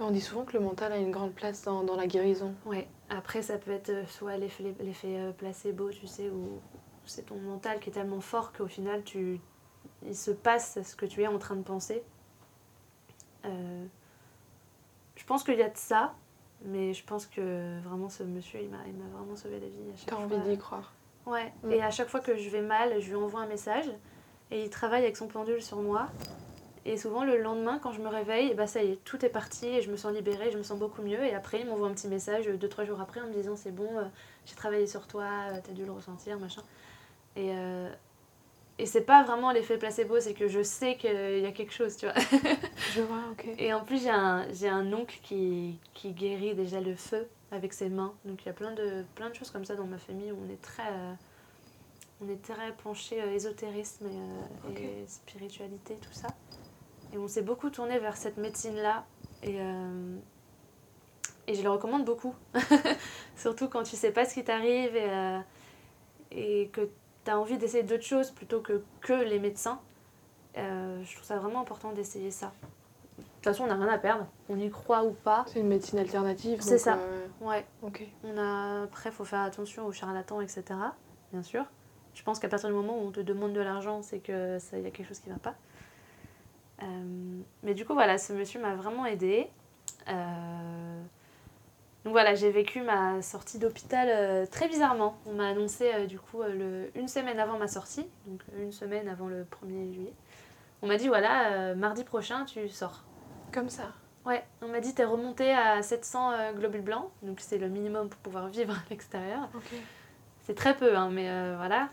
[0.00, 2.54] On dit souvent que le mental a une grande place dans, dans la guérison.
[2.66, 2.86] Ouais.
[3.10, 6.60] Après, ça peut être soit l'effet euh, placebo, tu sais, ou
[7.04, 9.40] c'est ton mental qui est tellement fort qu'au final, tu,
[10.06, 12.02] il se passe ce que tu es en train de penser.
[13.44, 13.86] Euh,
[15.16, 16.14] je pense qu'il y a de ça,
[16.64, 18.78] mais je pense que vraiment ce monsieur, il m'a
[19.12, 20.04] vraiment sauvé la vie.
[20.06, 20.92] T'as envie d'y croire
[21.26, 21.72] Ouais, mm.
[21.72, 23.90] et à chaque fois que je vais mal, je lui envoie un message
[24.50, 26.08] et il travaille avec son pendule sur moi.
[26.84, 29.66] Et souvent le lendemain, quand je me réveille, bah ça y est, tout est parti
[29.66, 31.22] et je me sens libérée, je me sens beaucoup mieux.
[31.22, 33.72] Et après, il m'envoie un petit message deux, trois jours après en me disant c'est
[33.72, 34.04] bon, euh,
[34.46, 36.62] j'ai travaillé sur toi, euh, t'as dû le ressentir, machin.
[37.36, 37.90] Et, euh,
[38.78, 41.96] et c'est pas vraiment l'effet placebo, c'est que je sais qu'il y a quelque chose,
[41.96, 42.14] tu vois.
[42.94, 43.48] je vois, ok.
[43.58, 47.88] Et en plus, j'ai un, un oncle qui, qui guérit déjà le feu avec ses
[47.88, 48.14] mains.
[48.24, 50.38] Donc il y a plein de, plein de choses comme ça dans ma famille où
[50.46, 51.14] on est très, euh,
[52.20, 56.28] on est très penché euh, ésotérisme et, euh, et, spiritualité, tout ça.
[57.12, 59.06] Et on s'est beaucoup tourné vers cette médecine-là.
[59.42, 59.56] Et,
[61.46, 62.34] et je le recommande beaucoup.
[63.36, 65.40] Surtout quand tu sais pas ce qui t'arrive et,
[66.32, 66.90] et que
[67.28, 69.80] tu as envie d'essayer d'autres choses plutôt que, que les médecins.
[70.56, 72.52] je trouve ça vraiment important d'essayer ça.
[73.18, 74.26] De toute façon, on n'a rien à perdre.
[74.48, 75.44] On y croit ou pas.
[75.46, 76.60] C'est une médecine alternative.
[76.60, 76.96] C'est ça.
[76.96, 77.64] Euh, ouais.
[77.82, 78.04] Ok.
[78.24, 78.82] On a...
[78.82, 80.64] Après, il faut faire attention aux charlatans, etc.
[81.32, 81.64] Bien sûr.
[82.14, 84.86] Je pense qu'à partir du moment où on te demande de l'argent, c'est qu'il y
[84.86, 85.54] a quelque chose qui ne va pas.
[86.82, 89.48] Euh, mais du coup, voilà, ce monsieur m'a vraiment aidé.
[91.98, 95.18] Euh, donc voilà, j'ai vécu ma sortie d'hôpital très bizarrement.
[95.26, 96.90] On m'a annoncé du coup le...
[96.94, 100.14] une semaine avant ma sortie, donc une semaine avant le 1er juillet.
[100.82, 103.02] On m'a dit voilà, mardi prochain, tu sors.
[103.52, 103.92] Comme ça
[104.26, 108.08] Ouais, on m'a dit t'es remonté à 700 euh, globules blancs, donc c'est le minimum
[108.08, 109.48] pour pouvoir vivre à l'extérieur.
[110.42, 111.88] c'est très peu, hein, mais voilà.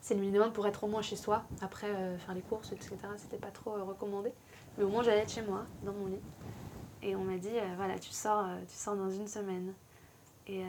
[0.00, 1.42] C'est le minimum pour être au moins chez soi.
[1.60, 1.88] Après,
[2.18, 4.32] faire les courses, etc., c'était pas trop recommandé.
[4.78, 6.20] Mais au moins, j'allais être chez moi, dans mon lit.
[7.06, 9.72] Et on m'a dit, voilà, tu sors, tu sors dans une semaine.
[10.48, 10.62] Et,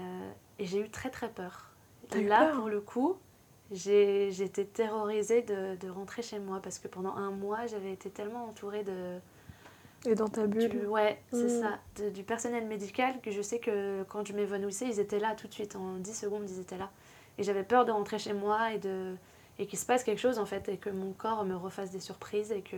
[0.59, 1.71] et j'ai eu très très peur.
[2.15, 3.17] Là, pour le coup,
[3.71, 8.45] j'étais terrorisée de, de, rentrer chez moi parce que pendant un mois, j'avais été tellement
[8.45, 9.19] entourée de.
[10.05, 11.61] Et dans ta bulle Ouais, c'est mm.
[11.61, 12.09] ça.
[12.09, 15.53] du personnel médical que je sais que quand je m'évanouissais, ils étaient là tout de
[15.53, 15.75] suite.
[15.75, 16.91] En 10 secondes, ils étaient là.
[17.37, 19.15] Et j'avais peur de rentrer chez moi et, de,
[19.59, 21.99] et qu'il se passe quelque chose en fait et que mon corps me refasse des
[21.99, 22.77] surprises et que.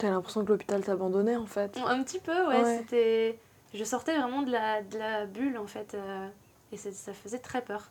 [0.00, 2.78] T'as l'impression que l'hôpital t'abandonnait en fait Un petit peu, ouais.
[2.78, 3.38] C'était.
[3.74, 5.92] Je sortais vraiment de la, de la bulle en fait.
[5.92, 6.26] Euh,
[6.72, 7.90] et ça faisait très peur.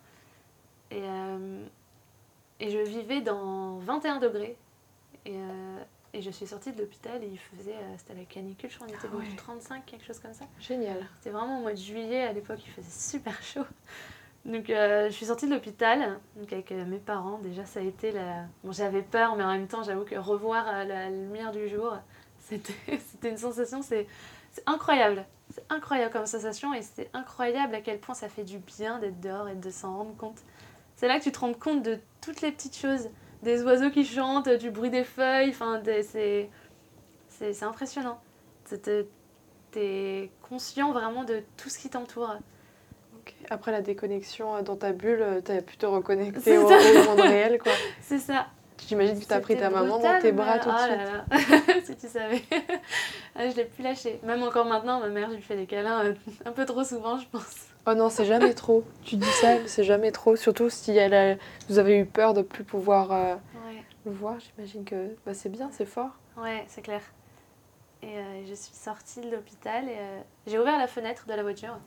[0.90, 1.64] Et, euh,
[2.60, 4.58] et je vivais dans 21 degrés.
[5.26, 5.84] Et, euh,
[6.14, 8.92] et je suis sortie de l'hôpital et il faisait, c'était la canicule, je crois, on
[8.92, 10.46] était ah 35, quelque chose comme ça.
[10.60, 11.06] Génial.
[11.20, 13.66] C'était vraiment au mois de juillet, à l'époque, il faisait super chaud.
[14.46, 16.20] Donc je suis sortie de l'hôpital,
[16.52, 17.38] avec mes parents.
[17.40, 18.46] Déjà, ça a été la...
[18.64, 21.98] Bon, j'avais peur, mais en même temps, j'avoue que revoir la lumière du jour,
[22.40, 24.08] c'était une sensation, c'est
[24.66, 25.26] incroyable.
[25.52, 29.20] C'est incroyable comme sensation et c'est incroyable à quel point ça fait du bien d'être
[29.20, 30.40] dehors et de s'en rendre compte.
[30.96, 33.10] C'est là que tu te rends compte de toutes les petites choses,
[33.42, 36.50] des oiseaux qui chantent, du bruit des feuilles, enfin, c'est,
[37.64, 38.20] impressionnant.
[38.70, 42.36] Tu es conscient vraiment de tout ce qui t'entoure.
[43.50, 47.22] Après la déconnexion euh, dans ta bulle, euh, tu as pu te reconnecter au, monde
[47.22, 47.60] réel.
[47.60, 47.72] quoi.
[48.02, 48.48] C'est ça.
[48.88, 51.86] J'imagine que tu as pris ta maman dans tes bras tout de oh suite.
[51.86, 52.42] si tu savais.
[53.36, 54.20] Ah, je l'ai plus lâché.
[54.24, 56.14] Même encore maintenant, ma mère, je lui fais des câlins euh,
[56.46, 57.68] un peu trop souvent, je pense.
[57.88, 58.84] Oh non, c'est jamais trop.
[59.04, 60.36] Tu dis ça, c'est jamais trop.
[60.36, 61.36] Surtout si elle a...
[61.70, 63.36] vous avez eu peur de plus pouvoir euh,
[64.06, 64.36] le voir.
[64.40, 66.12] J'imagine que bah, c'est bien, c'est fort.
[66.38, 67.02] Ouais, c'est clair.
[68.02, 71.44] Et euh, je suis sortie de l'hôpital et euh, j'ai ouvert la fenêtre de la
[71.44, 71.78] voiture.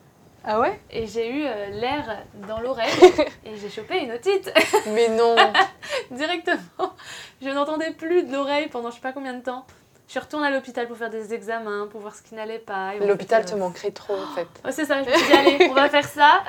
[0.44, 2.90] Ah ouais Et j'ai eu l'air dans l'oreille
[3.44, 4.52] et j'ai chopé une otite.
[4.88, 5.36] Mais non
[6.10, 6.94] Directement.
[7.40, 9.64] Je n'entendais plus de l'oreille pendant je sais pas combien de temps.
[10.12, 12.94] Je suis retournée à l'hôpital pour faire des examens, pour voir ce qui n'allait pas.
[12.96, 14.46] L'hôpital te euh, manquerait trop en fait.
[14.62, 16.42] Oh, c'est ça, je me suis dit, allez, on va faire ça.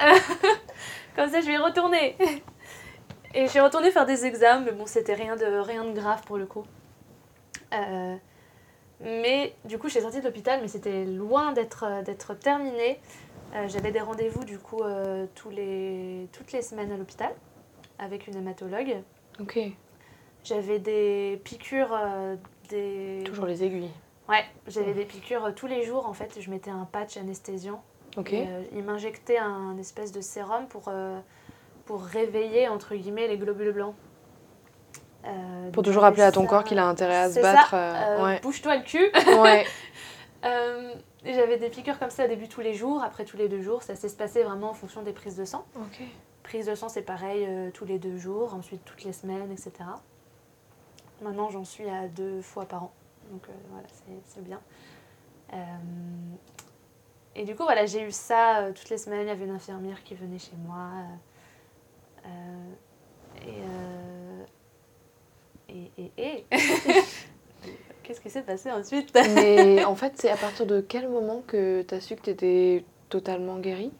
[1.15, 2.17] Comme ça, je vais y retourner.
[3.33, 6.23] Et je suis retournée faire des examens, mais bon, c'était rien de, rien de grave
[6.25, 6.65] pour le coup.
[7.73, 8.15] Euh,
[8.99, 12.99] mais du coup, je suis sortie de l'hôpital, mais c'était loin d'être, euh, d'être terminé.
[13.67, 14.81] J'avais des rendez-vous du coup
[15.35, 17.31] tous les, toutes les semaines à l'hôpital
[17.99, 18.97] avec une hématologue.
[19.39, 19.59] Ok.
[20.43, 21.97] J'avais des piqûres
[23.25, 23.91] Toujours les aiguilles.
[24.29, 26.07] Ouais, j'avais des piqûres tous les jours.
[26.07, 27.83] En fait, je mettais un patch anesthésiant.
[28.17, 28.33] Ok.
[28.33, 31.19] Euh, il m'injectait un espèce de sérum pour, euh,
[31.85, 33.95] pour réveiller, entre guillemets, les globules blancs.
[35.25, 37.75] Euh, pour toujours rappeler à ton corps qu'il a intérêt à se battre.
[38.23, 38.39] Ouais.
[38.41, 39.11] Bouge-toi le cul.
[39.39, 39.65] Ouais.
[41.25, 43.83] j'avais des piqûres comme ça au début tous les jours, après tous les deux jours.
[43.83, 45.65] Ça s'espacait vraiment en fonction des prises de sang.
[46.43, 49.71] Prise de sang, c'est pareil tous les deux jours, ensuite toutes les semaines, etc.
[51.21, 52.91] Maintenant, j'en suis à deux fois par an.
[53.31, 53.87] Donc euh, voilà,
[54.25, 54.61] c'est bien.
[55.53, 55.57] Euh,
[57.35, 59.21] et du coup, voilà, j'ai eu ça euh, toutes les semaines.
[59.21, 60.89] Il y avait une infirmière qui venait chez moi.
[65.69, 65.91] et.
[65.97, 66.45] et, et,
[68.03, 69.13] Qu'est-ce qui s'est passé ensuite?
[69.35, 72.29] Mais en fait, c'est à partir de quel moment que tu as su que tu
[72.29, 73.91] étais totalement guérie?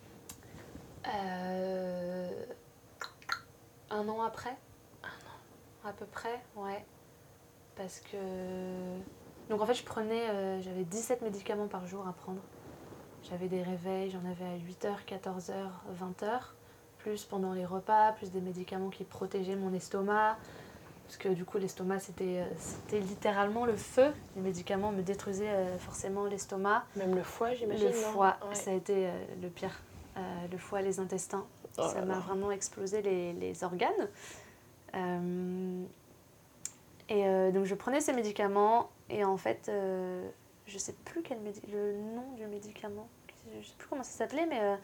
[3.90, 4.56] Un an après.
[5.04, 6.84] Un an À peu près, ouais
[7.76, 8.18] parce que...
[9.50, 12.40] Donc en fait, je prenais, euh, j'avais 17 médicaments par jour à prendre.
[13.24, 15.54] J'avais des réveils, j'en avais à 8h, 14h,
[16.00, 16.40] 20h,
[17.00, 20.38] plus pendant les repas, plus des médicaments qui protégeaient mon estomac.
[21.14, 24.12] Parce que du coup, l'estomac, c'était, euh, c'était littéralement le feu.
[24.36, 26.86] Les médicaments me détruisaient euh, forcément l'estomac.
[26.96, 27.88] Même le foie, j'imagine.
[27.88, 29.10] Le foie, ça a été
[29.42, 29.82] le pire.
[30.52, 31.46] le foie, les intestins.
[31.78, 34.10] Oh ça m'a vraiment explosé les, les organes.
[37.10, 40.28] Et euh, donc je prenais ces médicaments et en fait, euh,
[40.68, 41.38] je sais plus quel
[41.72, 43.08] le nom du médicament,
[43.60, 44.76] je sais plus comment ça s'appelait, mais euh,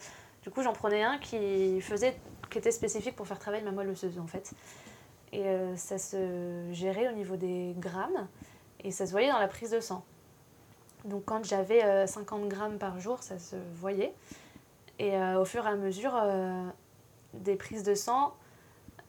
[0.44, 2.20] du coup j'en prenais un qui faisait,
[2.50, 4.52] qui était spécifique pour faire travailler ma moelle osseuse en fait.
[5.32, 8.28] Et ça se gérait au niveau des grammes
[8.84, 10.04] et ça se voyait dans la prise de sang.
[11.06, 14.14] Donc quand j'avais 50 grammes par jour, ça se voyait.
[14.98, 16.20] Et au fur et à mesure
[17.34, 18.34] des prises de sang,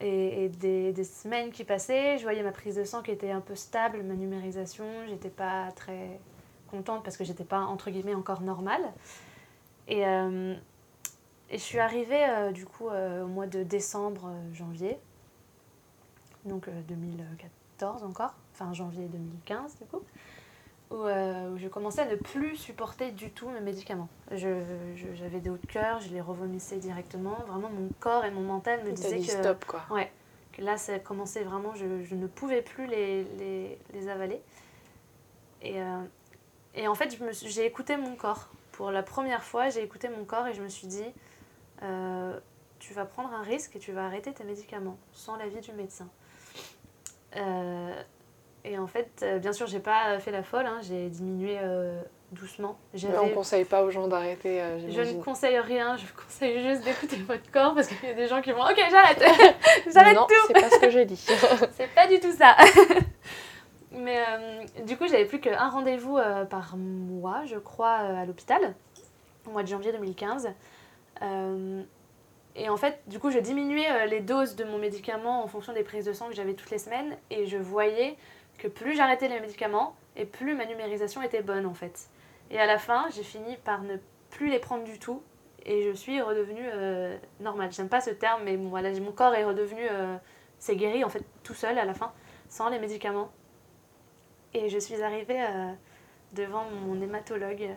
[0.01, 3.55] et, des, semaines qui passaient, je voyais ma prise de sang qui était un peu
[3.55, 6.21] stable, ma numérisation, j'étais pas très
[6.71, 8.93] contente parce que j'étais pas entre guillemets encore normale.
[9.89, 10.55] Et, euh,
[11.51, 14.99] je suis arrivée euh, du coup euh, au mois de décembre, janvier,
[16.45, 20.03] donc 2014 encore, enfin janvier 2015 du coup.
[20.91, 21.07] où,
[21.57, 24.09] je commençais à ne plus supporter du tout mes médicaments.
[24.33, 27.37] J'avais des hauts de cœur, je les revomissais directement.
[27.47, 29.25] Vraiment, mon corps et mon mental me disaient que...
[29.25, 29.83] stop, quoi.
[29.91, 30.11] Ouais,
[30.53, 34.41] que là, ça commençait vraiment, je, je ne pouvais plus les, les, les avaler.
[35.63, 36.03] Et, euh,
[36.75, 38.49] et en fait, j'ai écouté mon corps.
[38.73, 41.05] Pour la première fois, j'ai écouté mon corps et je me suis dit,
[41.83, 42.39] euh,
[42.79, 46.09] tu vas prendre un risque et tu vas arrêter tes médicaments sans l'avis du médecin.
[47.37, 48.03] Euh,
[48.65, 51.59] et en fait, bien sûr, j'ai pas fait la folle, hein, j'ai diminué
[52.33, 52.79] doucement.
[52.95, 56.63] Mais on ne conseille pas aux gens d'arrêter, Je ne conseille rien, je vous conseille
[56.63, 59.23] juste d'écouter votre corps parce qu'il y a des gens qui vont Ok, j'arrête
[59.93, 61.17] J'arrête tout c'est pas ce que j'ai dit.
[61.73, 62.55] c'est pas du tout ça
[63.93, 68.25] mais euh, du coup, j'avais plus qu'un rendez-vous euh, par mois, je crois, euh, à
[68.25, 68.75] l'hôpital,
[69.47, 70.49] au mois de janvier 2015.
[72.61, 75.83] Et en fait, du coup, je diminuais les doses de mon médicament en fonction des
[75.83, 77.17] prises de sang que j'avais toutes les semaines.
[77.31, 78.17] Et je voyais
[78.59, 82.11] que plus j'arrêtais les médicaments, et plus ma numérisation était bonne, en fait.
[82.51, 83.97] Et à la fin, j'ai fini par ne
[84.29, 85.23] plus les prendre du tout.
[85.65, 86.69] Et je suis redevenue
[87.41, 87.73] normale.
[87.73, 89.89] J'aime pas ce terme, mais voilà, mon corps est redevenu...
[90.59, 92.13] c'est guéri, en fait, tout seul à la fin,
[92.51, 93.31] sans les médicaments.
[94.53, 95.73] Et je suis arrivée euh,
[96.33, 97.71] devant mon hématologue,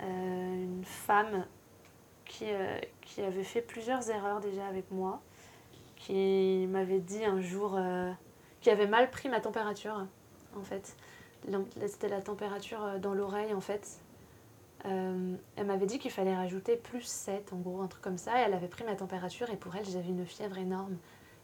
[0.00, 1.46] euh, une femme
[2.40, 5.20] qui, euh, qui avait fait plusieurs erreurs déjà avec moi,
[5.96, 7.78] qui m'avait dit un jour,
[8.62, 10.06] qui avait mal pris ma température,
[10.56, 10.96] en fait.
[11.86, 14.00] C'était la température dans l'oreille, en fait.
[14.84, 18.40] elle m'avait dit qu'il fallait rajouter plus 7, en gros, un truc comme ça.
[18.40, 20.96] Et elle avait pris ma température et pour elle, j'avais une fièvre énorme.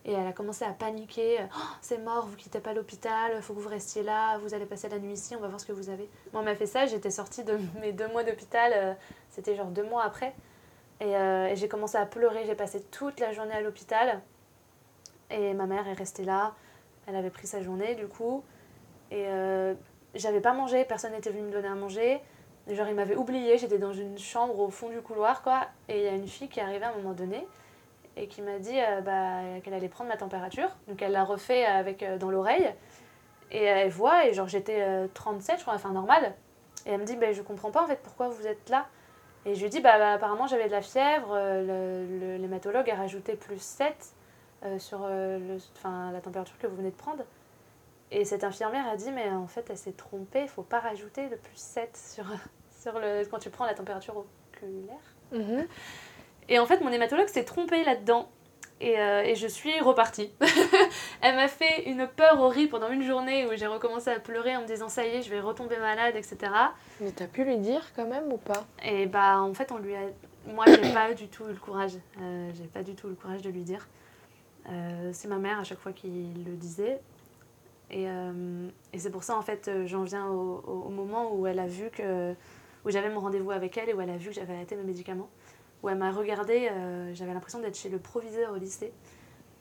[0.06, 1.38] Et elle a commencé à paniquer.
[1.42, 4.88] Oh, c'est mort, vous quittez pas l'hôpital, faut que vous restiez là, vous allez passer
[4.88, 6.08] la nuit ici, on va voir ce que vous avez.
[6.32, 8.94] Moi, on m'a fait ça, j'étais sortie de mes deux mois d'hôpital, euh,
[9.28, 10.34] c'était genre deux mois après.
[11.02, 14.20] Euh, et, j'ai commencé à pleurer, j'ai passé toute la journée à l'hôpital.
[15.30, 16.54] Et ma mère est restée là,
[17.06, 18.42] elle avait pris sa journée du coup.
[19.10, 19.74] Et euh,
[20.14, 22.20] j'avais pas mangé, personne n'était venu me donner à manger.
[22.68, 25.68] Genre, il m'avait oublié, j'étais dans une chambre au fond du couloir, quoi.
[25.88, 27.46] Et il y a une fille qui est arrivée à un moment donné
[28.16, 30.70] et qui m'a dit euh, bah, qu'elle allait prendre ma température.
[30.88, 32.72] Donc elle l'a refait avec, dans l'oreille.
[33.50, 36.34] Et elle voit, et genre j'étais 37, euh, je crois, enfin normal.
[36.84, 38.86] Et elle me dit bah, je comprends pas en fait pourquoi vous êtes là?
[39.46, 41.38] Et je lui dis bah, bah apparemment j'avais de la fièvre,
[42.38, 44.14] l'hématologue a rajouté plus 7
[44.78, 45.56] sur le,
[46.12, 47.24] la température que vous venez de prendre.
[48.10, 51.28] Et cette infirmière a dit mais en fait elle s'est trompée, il faut pas rajouter
[51.28, 52.24] le plus 7 sur,
[52.80, 55.14] sur le, quand tu prends la température oculaire.
[55.32, 55.66] Mm-hmm.
[56.48, 58.28] Et en fait, mon hématologue s'est trompé là-dedans.
[58.80, 60.30] Et, euh, et, je suis repartie.
[61.22, 64.62] elle m'a fait une peur horrible pendant une journée où j'ai recommencé à pleurer en
[64.62, 66.52] me disant ça y est, je vais retomber malade, etc.
[67.00, 68.66] Mais t'as pu lui dire quand même ou pas?
[68.84, 70.00] Et bah en fait, on lui a.
[70.46, 71.94] Moi, j'ai pas du tout eu le courage.
[72.20, 73.88] Euh, j'ai pas du tout eu le courage de lui dire.
[74.68, 77.00] Euh, c'est ma mère à chaque fois qui le disait.
[77.90, 78.06] Et,
[78.92, 81.88] et c'est pour ça en fait, j'en viens au, au, moment où elle a vu
[81.90, 82.34] que.
[82.84, 84.82] où j'avais mon rendez-vous avec elle et où elle a vu que j'avais arrêté mes
[84.82, 85.30] médicaments
[85.82, 88.92] où elle m'a regardé, euh, j'avais l'impression d'être chez le proviseur au lycée.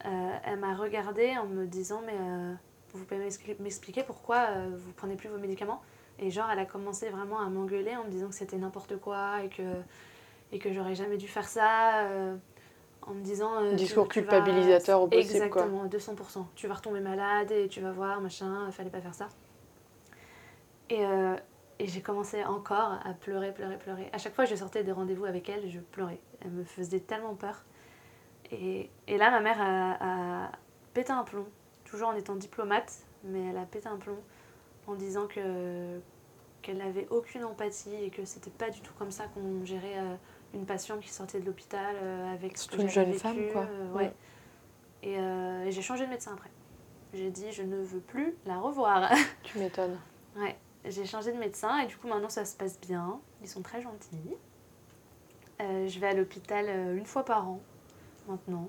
[0.04, 0.08] Euh,
[0.44, 2.52] elle m'a regardé en me disant mais euh,
[2.92, 3.28] vous pouvez
[3.60, 5.82] m'expliquer pourquoi vous prenez plus vos médicaments?
[6.18, 9.42] Et genre elle a commencé vraiment à m'engueuler en me disant que c'était n'importe quoi
[9.44, 9.62] et que,
[10.52, 12.08] et que j'aurais jamais dû faire ça.
[13.02, 13.72] en me disant...
[13.74, 16.46] Discours culpabilisateur au possible Exactement, 200%.
[16.54, 19.28] Tu vas retomber malade et tu vas voir, machin, fallait pas faire ça.
[20.88, 21.04] Et,
[21.78, 24.08] et j'ai commencé encore à pleurer, pleurer, pleurer.
[24.12, 26.20] À chaque fois que je sortais des rendez-vous avec elle, je pleurais.
[26.40, 27.64] Elle me faisait tellement peur.
[28.50, 30.50] Et, et là, ma mère a,
[30.94, 31.46] pété un plomb,
[31.84, 34.18] toujours en étant diplomate, mais elle a pété un plomb
[34.86, 36.00] en disant que
[36.62, 40.16] qu'elle n'avait aucune empathie et que c'était pas du tout comme ça qu'on gérait euh,
[40.52, 43.62] une patiente qui sortait de l'hôpital euh, avec ce que une jeune femme, quoi.
[43.62, 44.12] Euh, ouais.
[45.04, 46.50] Et, et j'ai changé de médecin après.
[47.14, 49.12] J'ai dit, je ne veux plus la revoir.
[49.44, 49.96] Tu m'étonnes.
[50.36, 50.56] ouais
[50.88, 53.20] j'ai changé de médecin et du coup maintenant ça se passe bien.
[53.42, 54.36] Ils sont très gentils.
[55.60, 57.60] Euh, je vais à l'hôpital euh, une fois par an
[58.28, 58.68] maintenant.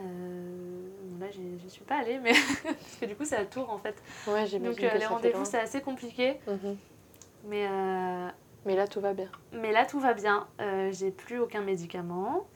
[0.00, 2.32] Euh, là, je suis pas allée, mais
[2.64, 4.00] parce que du coup, c'est à Tours en fait.
[4.28, 6.38] Ouais, Donc les rendez-vous, c'est assez compliqué.
[6.46, 6.76] Mhm.
[7.44, 7.66] Mais,
[8.64, 9.30] mais là, tout va bien.
[9.52, 10.46] Mais là, tout va bien.
[10.90, 12.46] j'ai plus aucun médicament.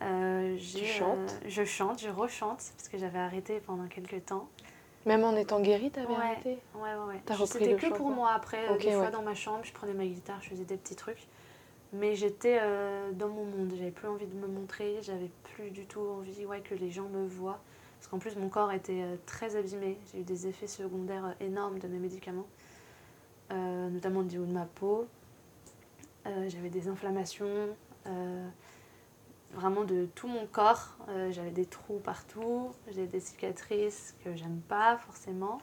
[0.00, 4.48] tu chantes Je chante, je rechante parce que j'avais arrêté pendant quelques temps.
[5.06, 7.46] Même en étant guérie, t'avais arrêté Ouais, ouais, ouais.
[7.46, 8.32] C'était que pour moi.
[8.32, 10.96] Après, euh, des fois dans ma chambre, je prenais ma guitare, je faisais des petits
[10.96, 11.26] trucs.
[11.92, 13.72] Mais j'étais euh, dans mon monde.
[13.76, 14.98] J'avais plus envie de me montrer.
[15.02, 17.60] J'avais plus du tout envie ouais, que les gens me voient.
[17.98, 19.98] Parce qu'en plus, mon corps était euh, très abîmé.
[20.12, 22.46] J'ai eu des effets secondaires énormes de mes médicaments,
[23.50, 25.06] notamment au niveau de ma peau.
[26.46, 27.70] J'avais des inflammations
[29.52, 30.96] vraiment de tout mon corps.
[31.08, 35.58] Euh, j'avais des trous partout, j'ai des cicatrices que j'aime pas forcément.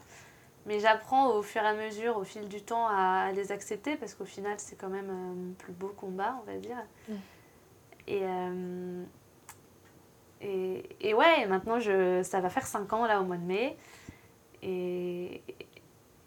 [0.66, 4.14] Mais j'apprends au fur et à mesure, au fil du temps, à, les accepter parce
[4.14, 6.76] qu'au final, c'est quand même mon plus beau combat, on va dire.
[7.08, 7.14] Mm.
[8.08, 8.22] Et,
[10.40, 13.76] et, et, ouais, maintenant, je, ça va faire 5 ans là au mois de mai.
[14.62, 15.42] Et,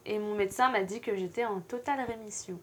[0.05, 2.59] et mon médecin m'a dit que j'étais en totale rémission.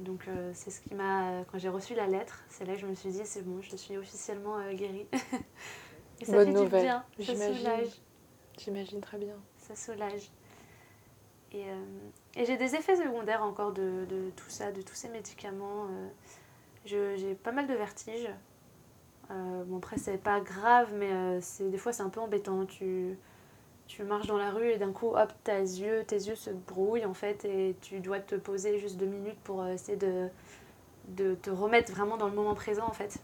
[0.00, 1.44] Donc euh, c'est ce qui m'a...
[1.50, 3.76] Quand j'ai reçu la lettre, c'est là que je me suis dit, c'est bon, je
[3.76, 5.06] suis officiellement euh, guérie.
[6.20, 6.80] et ça Bonne fait nouvelle.
[6.80, 7.04] du bien,
[7.36, 7.88] ça soulage.
[8.58, 9.34] J'imagine très bien.
[9.56, 10.30] Ça soulage.
[11.52, 11.84] Et, euh,
[12.36, 15.86] et j'ai des effets secondaires encore de, de, tout ça, de tous ces médicaments.
[16.84, 18.30] j'ai pas mal de vertiges.
[19.30, 22.66] bon après c'est pas grave, mais c'est des fois c'est un peu embêtant.
[22.66, 23.16] Tu
[23.88, 27.06] tu marches dans la rue et d'un coup, hop, tes yeux, tes yeux se brouillent
[27.06, 30.28] en fait et tu dois te poser juste deux minutes pour euh, essayer de,
[31.08, 33.18] de te remettre vraiment dans le moment présent en fait.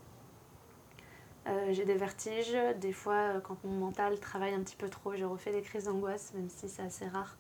[1.47, 5.15] Euh, j'ai des vertiges, des fois euh, quand mon mental travaille un petit peu trop,
[5.15, 7.37] je refais des crises d'angoisse, même si c'est assez rare.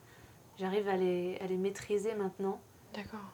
[0.59, 2.61] J'arrive à les, à les maîtriser maintenant.
[2.93, 3.33] D'accord.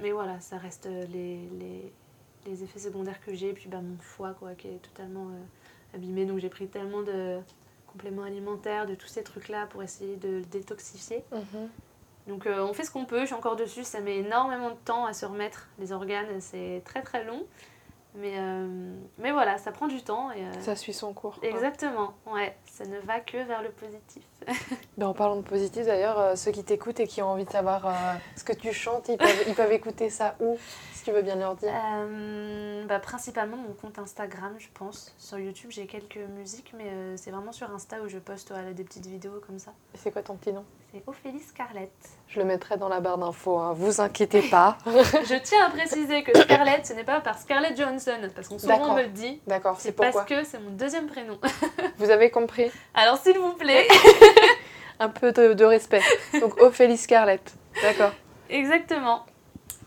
[0.00, 1.92] mais voilà, ça reste les, les,
[2.46, 5.28] les effets secondaires que j'ai, et puis bah, mon foie quoi, qui est totalement
[5.94, 7.40] abîmé, donc j'ai pris tellement de,
[7.92, 11.24] compléments alimentaires, de tous ces trucs-là pour essayer de le détoxifier.
[11.32, 11.68] Mhm.
[12.28, 14.76] Donc euh, on fait ce qu'on peut, je suis encore dessus, ça met énormément de
[14.84, 17.44] temps à se remettre les organes, c'est très très long.
[18.16, 18.66] Mais, euh,
[19.18, 20.32] mais voilà, ça prend du temps.
[20.32, 21.38] Et, euh, ça suit son cours.
[21.42, 24.24] Exactement, ouais, ça ne va que vers le positif.
[24.98, 27.92] ben, en parlant de positif, d'ailleurs, ceux qui t'écoutent et qui ont envie de savoir
[28.36, 30.58] ce que tu chantes, ils peuvent, ils peuvent écouter ça où?
[31.10, 31.72] Tu veux bien leur dire.
[32.86, 35.14] bah, principalement mon compte Instagram, je pense.
[35.18, 39.06] Sur YouTube, j'ai quelques musiques, mais c'est vraiment sur Insta où je poste des petites
[39.06, 39.72] vidéos comme ça.
[39.94, 41.92] C'est quoi ton petit nom c'est Ophélie Scarlett.
[42.26, 43.74] Je le mettrai dans la barre d'infos, hein.
[43.74, 44.76] vous inquiétez pas.
[44.86, 48.96] je tiens à préciser que Scarlett, ce n'est pas par Scarlett Johnson, parce qu'on souvent
[48.96, 49.40] me le dit.
[49.46, 51.38] D'accord, c'est parce que c'est mon deuxième prénom.
[51.98, 53.86] vous avez compris Alors s'il vous plaît.
[54.98, 56.02] Un peu de, respect.
[56.40, 58.12] Donc Ophélie Scarlett, d'accord.
[58.48, 59.24] Exactement.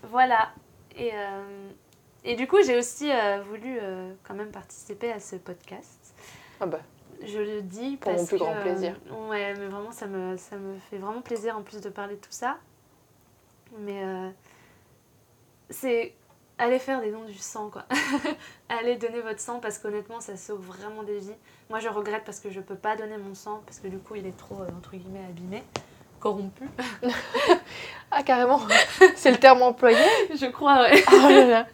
[0.03, 0.51] Voilà.
[0.95, 1.69] Et, euh,
[2.23, 6.13] et du coup, j'ai aussi euh, voulu euh, quand même participer à ce podcast.
[6.59, 6.79] Ah bah.
[7.25, 8.99] Je le dis Pour parce mon plus grand plaisir.
[9.29, 12.21] ouais, mais vraiment, ça me, ça me fait vraiment plaisir en plus de parler de
[12.21, 12.57] tout ça.
[13.79, 14.03] Mais
[15.69, 16.13] c'est
[16.57, 17.85] aller faire des dons du sang, quoi.
[18.69, 21.35] aller donner votre sang parce qu'honnêtement, ça sauve vraiment des vies.
[21.69, 24.15] Moi, je regrette parce que je peux pas donner mon sang parce que du coup,
[24.15, 25.63] il est trop, euh, entre guillemets, abîmé,
[26.23, 26.63] corrompu.
[28.11, 28.61] ah, carrément
[29.15, 29.97] C'est le terme employé
[30.33, 31.03] Je crois, ouais.
[31.11, 31.67] oh là là.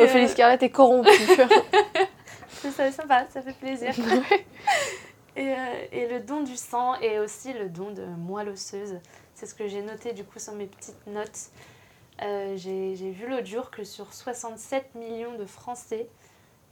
[0.00, 1.10] Ophélie euh, Scarlett est corrompue.
[2.48, 3.90] ça sympa, ça fait plaisir.
[5.36, 8.98] et, euh, et, le don du sang et aussi le don de moelle osseuse.
[9.34, 11.50] C'est ce que j'ai noté du coup sur mes petites notes.
[12.22, 16.08] Euh, j'ai vu l'autre jour que sur 67 millions de Français,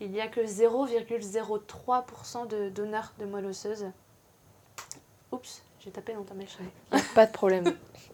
[0.00, 3.90] il n'y a que 0,03% de donneurs de moelle osseuse.
[5.32, 6.66] Oups, j'ai tapé dans ta machine.
[7.14, 7.64] Pas de problème,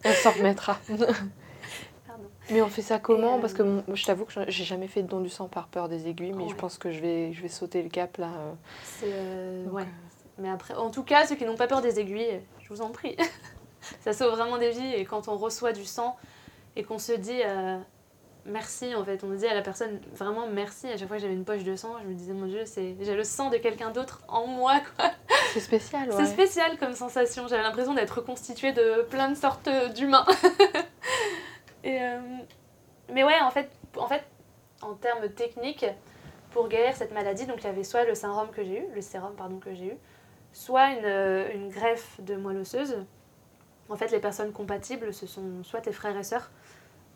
[0.05, 0.79] on s'en remettra.
[2.49, 3.39] Mais on fait ça comment?
[3.39, 5.89] Parce que euh, je t'avoue que j'ai jamais fait de don du sang par peur
[5.89, 8.29] des aiguilles, mais je pense que je vais, je vais sauter le cap là.
[9.03, 9.65] Euh.
[9.65, 9.85] ouais.
[10.37, 12.91] Mais après, en tout cas, ceux qui n'ont pas peur des aiguilles, je vous en
[12.91, 13.17] prie.
[14.01, 16.15] ça sauve vraiment des vies et quand on reçoit du sang
[16.75, 17.79] et qu'on se dit euh,
[18.45, 20.87] merci, en fait, on dit à la personne vraiment merci.
[20.87, 22.95] À chaque fois que j'avais une poche de sang, je me disais mon Dieu, c'est
[22.99, 25.11] j'ai le sang de quelqu'un d'autre en moi, quoi.
[25.53, 26.15] C'est spécial, ouais.
[26.17, 27.47] C'est spécial comme sensation.
[27.47, 30.25] J'avais l'impression d'être reconstituée de plein de sortes d'humains.
[31.83, 32.19] Et, euh,
[33.11, 34.23] mais ouais, en fait, en fait,
[34.81, 35.85] en termes techniques,
[36.51, 39.01] pour guérir cette maladie, donc il y avait soit le sérum que j'ai eu, le
[39.01, 39.97] sérum pardon que j'ai eu,
[40.53, 41.05] soit une,
[41.53, 42.97] une, greffe de moelle osseuse.
[43.89, 46.49] En fait, les personnes compatibles, ce sont soit tes frères et sœurs.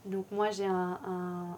[0.10, 1.00] Donc moi j'ai un,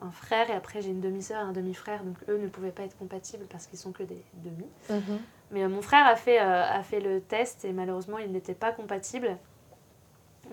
[0.02, 2.84] un, frère et après j'ai une demi-sœur et un demi-frère, donc eux ne pouvaient pas
[2.84, 4.66] être compatibles parce qu'ils sont que des demi.
[4.90, 5.20] Mhm.
[5.52, 8.72] Mais euh, mon frère a fait, a fait le test et malheureusement il n'était pas
[8.72, 9.38] compatible.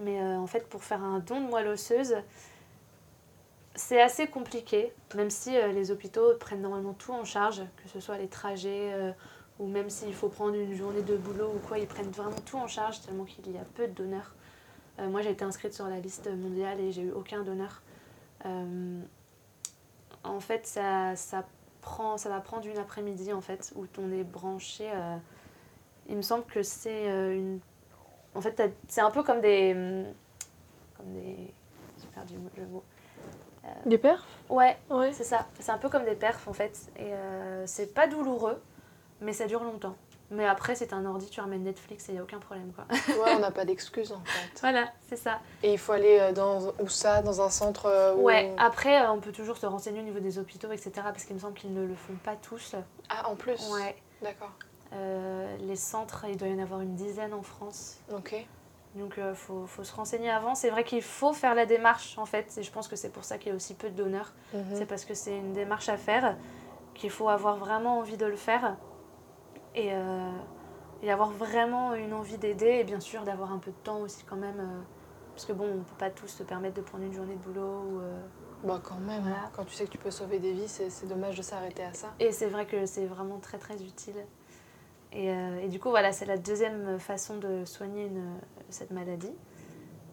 [0.02, 2.14] Mais en fait pour faire un don de moelle osseuse,
[3.78, 8.00] c'est assez compliqué, même si euh, les hôpitaux prennent normalement tout en charge, que ce
[8.00, 9.12] soit les trajets euh,
[9.58, 12.56] ou même s'il faut prendre une journée de boulot ou quoi, ils prennent vraiment tout
[12.56, 14.34] en charge tellement qu'il y a peu de donneurs.
[14.98, 17.80] Euh, moi j'ai été inscrite sur la liste mondiale et j'ai eu aucun donneur.
[18.44, 21.44] En fait, ça, ça,
[21.80, 24.90] prend, ça va prendre une après-midi en fait où on est branché.
[26.08, 27.60] il me semble que c'est une.
[28.34, 29.74] En fait, c'est un peu comme des.
[30.96, 31.52] Comme des.
[32.00, 32.84] J'ai perdu le mot
[33.68, 34.26] euh, des perfs?
[34.48, 35.12] Ouais, ouais.
[35.12, 35.46] c'est ça.
[35.58, 36.90] C'est un peu comme des perfs en fait.
[36.96, 38.60] Et euh, c'est pas douloureux,
[39.20, 39.96] mais ça dure longtemps.
[40.30, 42.72] Mais après, c'est un ordi, tu ramènes Netflix et il n'y a aucun problème.
[42.72, 42.84] Quoi.
[42.90, 44.60] ouais, on n'a pas d'excuses en fait.
[44.60, 45.40] Voilà, c'est ça.
[45.62, 48.22] Et il faut aller euh, dans où ça Dans un centre où...
[48.22, 50.92] Ouais, après, on peut toujours se renseigner au niveau des hôpitaux, etc.
[51.04, 52.74] Parce qu'il me semble qu'ils ne le font pas tous.
[53.08, 53.96] Ah, en plus Ouais.
[54.22, 54.52] D'accord.
[55.60, 57.98] les centres, il doit y en avoir une dizaine en France.
[58.12, 58.46] Ok.
[58.94, 60.54] Donc il faut, faut, se renseigner avant.
[60.54, 62.56] C'est vrai qu'il faut faire la démarche en fait.
[62.58, 64.32] Et je pense que c'est pour ça qu'il y a aussi peu de donneurs.
[64.52, 64.64] Mhm.
[64.74, 66.36] C'est parce que c'est une démarche à faire,
[66.94, 68.76] qu'il faut avoir vraiment envie de le faire.
[69.74, 69.90] Et,
[71.02, 72.78] et avoir vraiment une envie d'aider.
[72.80, 74.84] Et bien sûr d'avoir un peu de temps aussi quand même.
[75.38, 77.40] Parce que bon, on ne peut pas tous se permettre de prendre une journée de
[77.40, 77.84] boulot.
[77.92, 78.20] Ou, euh,
[78.64, 79.48] Bah quand même, hein.
[79.54, 82.12] quand tu sais que tu peux sauver des vies, c'est dommage de s'arrêter à ça.
[82.18, 84.16] Et c'est vrai que c'est vraiment très très utile.
[85.12, 88.34] Et, euh, et, du coup, voilà, c'est la deuxième façon de soigner une,
[88.68, 89.30] cette maladie.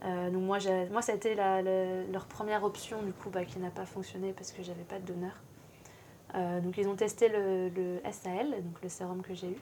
[0.04, 0.60] Euh, donc moi,
[0.92, 4.32] moi, ça a été la, leur première option, du coup, bah, qui n'a pas fonctionné
[4.32, 5.42] parce que j'avais pas de donneur.
[6.36, 9.58] Euh, donc ils ont testé le, le, SAL, donc le sérum que j'ai eu.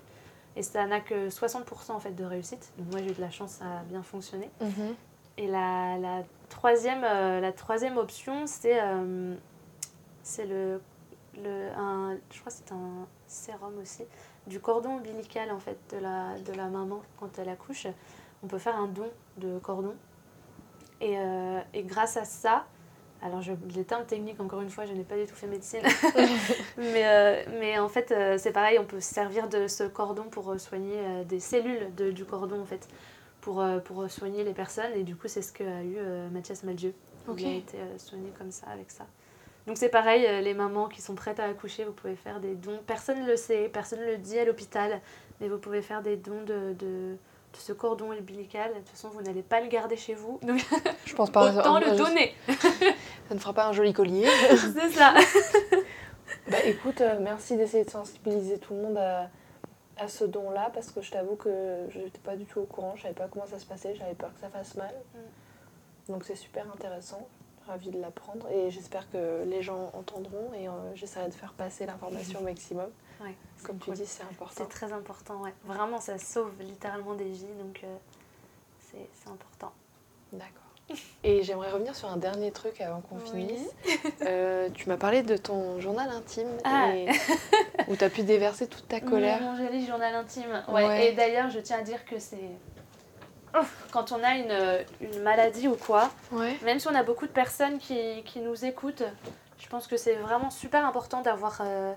[0.55, 2.71] Et ça n'a que 60% en fait de réussite.
[2.77, 4.49] Donc moi, j'ai eu de la chance, ça a bien fonctionné.
[4.61, 4.95] Mhm.
[5.37, 9.35] Et la, la troisième, euh, la troisième option, c'est euh,
[10.39, 10.81] le,
[11.41, 14.03] le un, je crois c'est un sérum aussi,
[14.45, 17.87] du cordon ombilical en fait de la, de la maman quand elle accouche.
[18.43, 19.95] On peut faire un don de cordon.
[21.01, 22.65] Et, euh, et grâce à ça,
[23.23, 25.81] alors je, les termes techniques, encore une fois, je n'ai pas du tout fait médecine.
[26.77, 31.23] mais, mais en fait, c'est pareil, on peut se servir de ce cordon pour soigner
[31.27, 32.87] des cellules de, du cordon en fait
[33.43, 34.93] pour, euh, pour soigner les personnes.
[34.95, 36.93] Et du coup, c'est ce qu'a eu euh, Mathias Maldieu.
[37.37, 39.05] Il a été euh, soigné comme ça, avec ça.
[39.67, 42.81] Donc c'est pareil, les mamans qui sont prêtes à accoucher, vous pouvez faire des dons.
[42.85, 44.99] Personne ne le sait, personne ne le dit à l'hôpital,
[45.39, 47.15] mais vous pouvez faire des dons de, de,
[47.57, 48.71] ce cordon ombilical.
[48.73, 50.39] De toute façon, vous n'allez pas le garder chez vous.
[50.41, 50.63] Donc
[51.05, 52.35] je pense pas autant le donner.
[53.27, 54.27] ça ne fera pas un joli collier.
[54.49, 55.13] c'est ça.
[56.49, 59.29] bah écoute, merci d'essayer de sensibiliser tout le monde à,
[59.97, 62.93] à ce don-là parce que je t'avoue que je n'étais pas du tout au courant,
[62.95, 64.93] je savais pas comment ça se passait, j'avais peur que ça fasse mal.
[65.13, 66.11] Mm.
[66.11, 67.27] Donc c'est super intéressant,
[67.67, 71.85] ravie de l'apprendre et j'espère que les gens entendront et euh, j'essaierai de faire passer
[71.85, 72.89] l'information au maximum.
[73.21, 74.53] Ouais, Comme tu dis, c'est important.
[74.57, 75.53] C'est très important, ouais.
[75.65, 77.95] Vraiment, ça sauve littéralement des vies, donc euh,
[78.91, 79.73] c'est important.
[80.31, 80.63] D'accord.
[81.23, 83.69] Et j'aimerais revenir sur un dernier truc avant qu'on finisse.
[84.21, 86.91] Euh, tu m'as parlé de ton journal intime ah.
[87.87, 89.41] où tu as pu déverser toute ta colère.
[89.41, 90.63] Mon joli journal intime.
[90.69, 91.07] Ouais.
[91.07, 92.37] Et d'ailleurs, je tiens à dire que c'est.
[93.91, 96.09] Quand on a une, une maladie ou quoi,
[96.63, 99.03] même si on a beaucoup de personnes qui, qui nous écoutent,
[99.59, 101.59] je pense que c'est vraiment super important d'avoir.
[101.61, 101.93] Euh,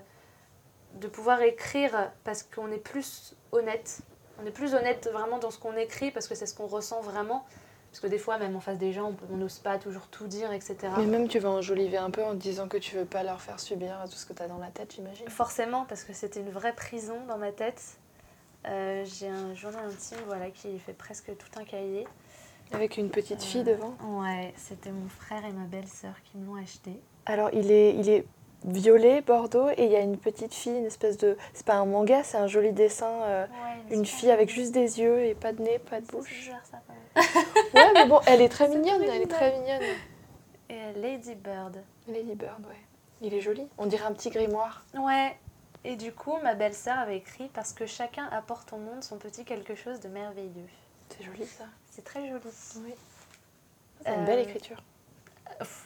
[0.95, 4.01] de pouvoir écrire parce qu'on est plus honnête.
[4.41, 7.01] On est plus honnête vraiment dans ce qu'on écrit parce que c'est ce qu'on ressent
[7.01, 7.45] vraiment.
[7.89, 10.51] Parce que des fois, même en face des gens, on n'ose pas toujours tout dire,
[10.51, 10.77] etc.
[10.97, 13.59] Mais même tu vas enjoliver un peu en disant que tu veux pas leur faire
[13.59, 15.27] subir tout ce que tu as dans la tête, j'imagine.
[15.29, 17.81] Forcément, parce que c'était une vraie prison dans ma tête.
[18.67, 22.05] Euh, j'ai un journal intime voilà, qui fait presque tout un cahier.
[22.73, 26.45] Avec une petite fille euh, devant Ouais, c'était mon frère et ma belle-sœur qui me
[26.45, 26.99] l'ont acheté.
[27.25, 28.25] Alors, il est, il est
[28.67, 31.37] violet, bordeaux, et il y a une petite fille, une espèce de...
[31.53, 33.11] C'est pas un manga, c'est un joli dessin.
[33.23, 33.45] Euh,
[33.89, 36.51] une fille avec juste des yeux et pas de nez, pas de bouche.
[36.69, 36.77] Ça,
[37.73, 39.81] ouais, mais bon, elle est très mignonne, elle est très mignonne.
[40.69, 41.81] Et Lady Bird.
[42.07, 42.75] Lady Bird, ouais.
[43.21, 43.67] Il est joli.
[43.77, 44.83] On dirait un petit grimoire.
[44.93, 45.35] Ouais.
[45.83, 49.45] Et du coup, ma belle-sœur avait écrit Parce que chacun apporte au monde son petit
[49.45, 50.67] quelque chose de merveilleux.
[51.09, 51.65] C'est joli ça.
[51.89, 52.41] C'est très joli.
[52.43, 52.93] Oui.
[54.05, 54.83] C'est une belle euh, écriture.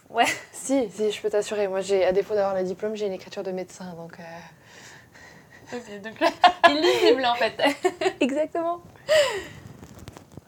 [0.10, 0.26] Ouais.
[0.54, 1.68] Si, si, je peux t'assurer.
[1.68, 4.20] Moi, j'ai, à défaut d'avoir le diplôme, j'ai une écriture de médecin, donc.
[4.20, 5.76] Euh...
[5.76, 6.28] Ok, donc là,
[6.70, 7.60] illisible en fait.
[8.20, 8.82] Exactement.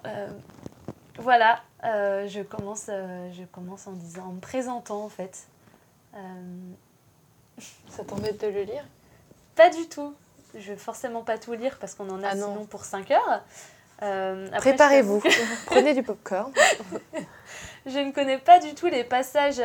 [0.05, 0.28] Euh,
[1.17, 5.47] voilà, euh, je, commence, euh, je commence en disant, en me présentant en fait.
[7.89, 8.86] Ça t'embête de le lire?
[9.55, 10.13] Pas du tout.
[10.53, 13.41] Je vais forcément pas tout lire parce qu'on en a ah sinon pour 5 heures.
[14.59, 15.24] Préparez-vous,
[15.65, 16.51] prenez du popcorn.
[17.86, 19.61] Je ne connais pas du tout les passages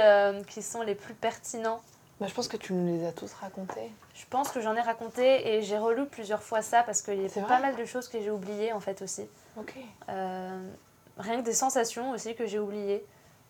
[0.47, 1.81] qui sont les plus pertinents.
[2.21, 3.93] Bah, je pense que tu nous les as tous racontés.
[4.14, 7.27] Je pense que j'en ai raconté et j'ai relu plusieurs fois ça parce qu'il y
[7.27, 9.29] a pas mal de choses que j'ai oubliées en fait aussi.
[9.57, 9.75] Ok.
[10.09, 10.69] Euh,
[11.16, 13.05] rien que des sensations aussi que j'ai oubliées.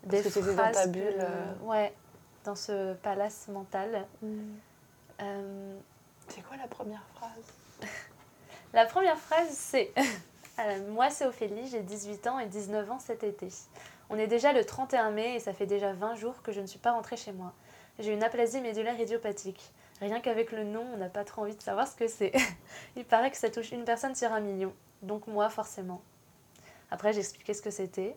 [0.04, 1.14] Des parce que dans ta bulle.
[1.18, 1.54] Euh.
[1.62, 1.94] Ouais,
[2.44, 4.06] dans ce palace mental.
[4.20, 4.38] Hmm.
[5.22, 5.78] Euh,
[6.28, 7.90] c'est quoi la première phrase?
[8.74, 9.94] La première phrase c'est
[10.90, 13.48] Moi c'est Ophélie, j'ai 18 ans et 19 ans cet été.
[14.10, 16.66] On est déjà le 31 mai et ça fait déjà 20 jours que je ne
[16.66, 17.52] suis pas rentrée chez moi.
[17.98, 19.72] J'ai une aplasie médulaire idiopathique.
[20.00, 22.32] Rien qu'avec le nom, on n'a pas trop envie de savoir ce que c'est.
[22.96, 24.72] Il paraît que ça touche une personne sur un million.
[25.02, 26.00] Donc moi, forcément.
[26.90, 28.16] Après, j'ai expliqué ce que c'était.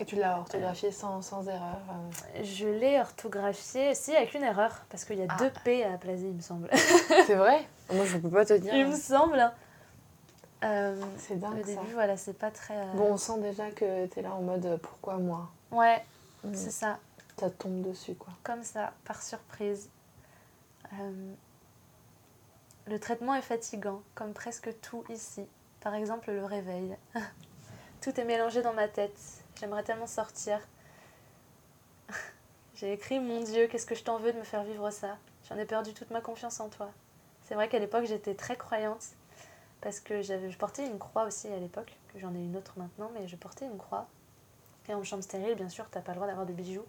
[0.00, 4.84] Et tu l'as orthographié sans, sans, erreur euh Je l'ai orthographié, si, avec une erreur.
[4.90, 5.36] Parce qu'il y a ah.
[5.38, 6.68] deux P à aplasie, il me semble.
[7.26, 8.72] c'est vrai Moi, je ne peux pas te dire.
[8.74, 9.50] Il me semble.
[10.64, 11.60] Euh, c'est dingue.
[11.60, 12.76] Au début, voilà, c'est pas très.
[12.76, 15.50] Euh, bon, on sent déjà que tu es là en mode pourquoi moi?
[15.70, 16.04] Ouais,
[16.44, 16.54] mm.
[16.54, 16.98] c'est ça.
[17.38, 18.32] Ça tombe dessus, quoi.
[18.42, 19.88] Comme ça, par surprise.
[20.94, 21.32] Euh,
[22.86, 25.46] Le traitement est fatigant, comme presque tout ici.
[25.80, 26.96] Par exemple, le réveil.
[28.00, 29.18] tout est mélangé dans ma tête.
[29.60, 30.58] J'aimerais tellement sortir.
[32.74, 35.18] J'ai écrit Mon Dieu, qu'est-ce que je t'en veux de me faire vivre ça?
[35.48, 36.90] J'en ai perdu toute ma confiance en toi.
[37.42, 39.14] C'est vrai qu'à l'époque, j'étais très croyante
[39.80, 43.10] parce que je portais une croix aussi à l'époque, que j'en ai une autre maintenant,
[43.14, 44.06] mais je portais une croix.
[44.88, 46.84] Et en chambre stérile, bien sûr, t'as pas le droit d'avoir de bijoux.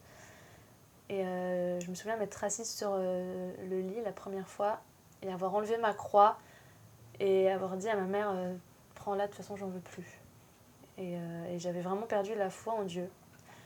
[1.10, 4.80] Et euh, je me souviens m'être assise sur euh, le lit la première fois
[5.22, 6.38] et avoir enlevé ma croix
[7.20, 8.56] et avoir dit à ma mère euh,
[8.96, 10.20] Prends-la, de toute façon, j'en veux plus.
[10.98, 11.18] Et,
[11.58, 13.10] j'avais vraiment perdu la foi en Dieu.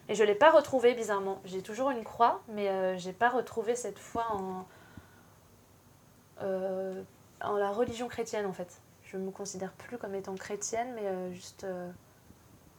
[0.07, 1.41] Et je ne l'ai pas retrouvée, bizarrement.
[1.43, 4.67] J'ai toujours une croix, mais je n'ai pas retrouvé cette foi en,
[7.41, 8.79] en la religion chrétienne, en fait.
[9.13, 11.65] Je me considère plus comme étant chrétienne, mais juste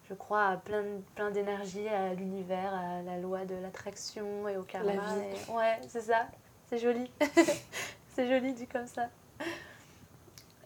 [0.09, 4.62] je crois à plein, plein d'énergie, à l'univers, à la loi de l'attraction et au
[4.62, 4.93] karma.
[4.93, 5.51] La vie.
[5.51, 6.26] Ouais, c'est ça.
[6.68, 7.11] C'est joli.
[8.14, 9.09] c'est joli dit comme ça.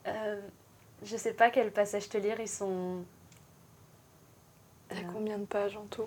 [0.07, 0.41] Euh,
[1.05, 3.05] je sais pas quel passage te lire, ils sont.
[4.89, 6.07] T'as euh, combien de pages en tout?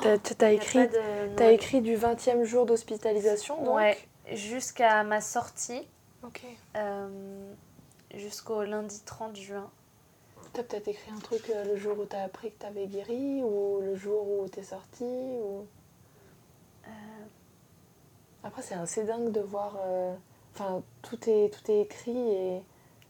[0.00, 0.88] T'as écrit,
[1.38, 3.76] as écrit du 20e jour d'hospitalisation donc?
[3.76, 3.96] Ouais,
[4.32, 5.86] jusqu'à ma sortie.
[6.22, 6.42] Ok.
[6.76, 7.52] Euh,
[8.18, 9.70] jusqu'au lundi 30 juin.
[10.52, 13.80] T'as peut-être écrit un truc euh, le jour où t'as appris que t'avais guéri ou
[13.80, 15.66] le jour où t'es sorti ou...
[16.86, 16.90] Euh.
[18.44, 19.76] Après, c'est assez dingue de voir.
[19.84, 20.14] Euh,
[20.54, 22.62] enfin, tout, est, tout est écrit et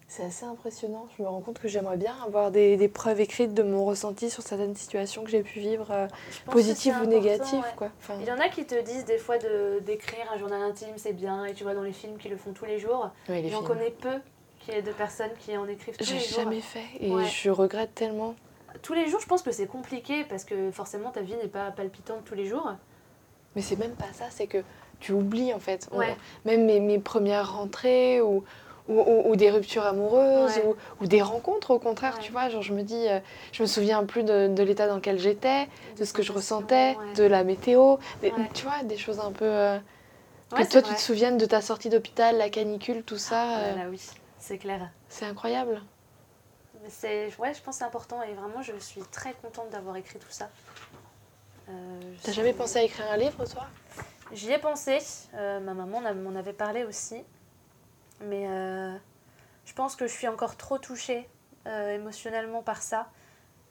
[0.08, 1.06] c'est assez impressionnant.
[1.18, 4.30] Je me rends compte que j'aimerais bien avoir des, des, preuves écrites de mon ressenti
[4.30, 6.08] sur certaines situations que j'ai pu vivre,
[6.46, 7.64] positives ou négatives.
[7.76, 7.90] Quoi.
[8.20, 9.36] Il y en a qui te disent des fois
[9.82, 12.52] d'écrire un journal intime, c'est bien, et tu vois dans les films qui le font
[12.52, 13.10] tous les jours.
[13.28, 14.20] J'en connais peu
[14.64, 16.28] qu'il y ait deux personnes qui en écrivent tous les jours.
[16.28, 18.34] J'ai jamais fait et je regrette tellement.
[18.82, 21.70] Tous les jours, je pense que c'est compliqué parce que forcément ta vie n'est pas
[21.70, 22.72] palpitante tous les jours.
[23.54, 24.62] Mais c'est même pas ça, c'est que
[25.00, 25.88] tu oublies en fait.
[26.44, 28.42] même mes, mes, premières rentrées ou,
[28.88, 32.48] ou, ou, des ruptures amoureuses ou, ou, des rencontres au contraire, tu vois.
[32.48, 33.20] Genre, je me dis, euh,
[33.52, 36.96] je me souviens plus de, de l'état dans lequel j'étais, de ce que je ressentais,
[37.16, 37.96] de la météo,
[38.54, 39.44] tu vois, des choses un peu.
[39.44, 39.78] Euh,
[40.50, 43.42] que toi, tu te souviennes de ta sortie d'hôpital, la canicule, tout ça.
[43.42, 43.76] Ah, euh.
[43.76, 44.00] là, oui
[44.44, 44.90] c'est clair.
[45.08, 45.82] C'est incroyable.
[46.88, 50.18] C'est, ouais, je pense que c'est important et vraiment, je suis très contente d'avoir écrit
[50.18, 50.50] tout ça.
[51.70, 53.66] Euh, T'as jamais pensé à écrire un livre, toi?
[54.32, 54.98] J'y ai pensé.
[55.32, 57.22] Euh, ma maman m'en avait parlé aussi.
[58.20, 58.94] Mais euh,
[59.64, 61.26] je pense que je suis encore trop touchée
[61.66, 63.08] euh, émotionnellement par ça.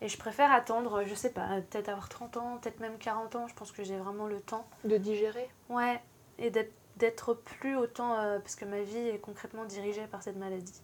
[0.02, 3.48] Et je préfère attendre, je sais pas, peut-être avoir 30 ans, peut-être même 40 ans.
[3.48, 4.66] Je pense que j'ai vraiment le temps.
[4.86, 5.48] De digérer?
[5.70, 6.02] Ouais,
[6.40, 10.38] et d'être d'être plus autant, euh, parce que ma vie est concrètement dirigée par cette
[10.38, 10.82] maladie.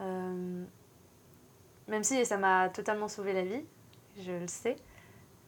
[0.00, 0.64] Euh,
[1.86, 3.64] même si ça m'a totalement sauvé la vie,
[4.20, 4.76] je le sais,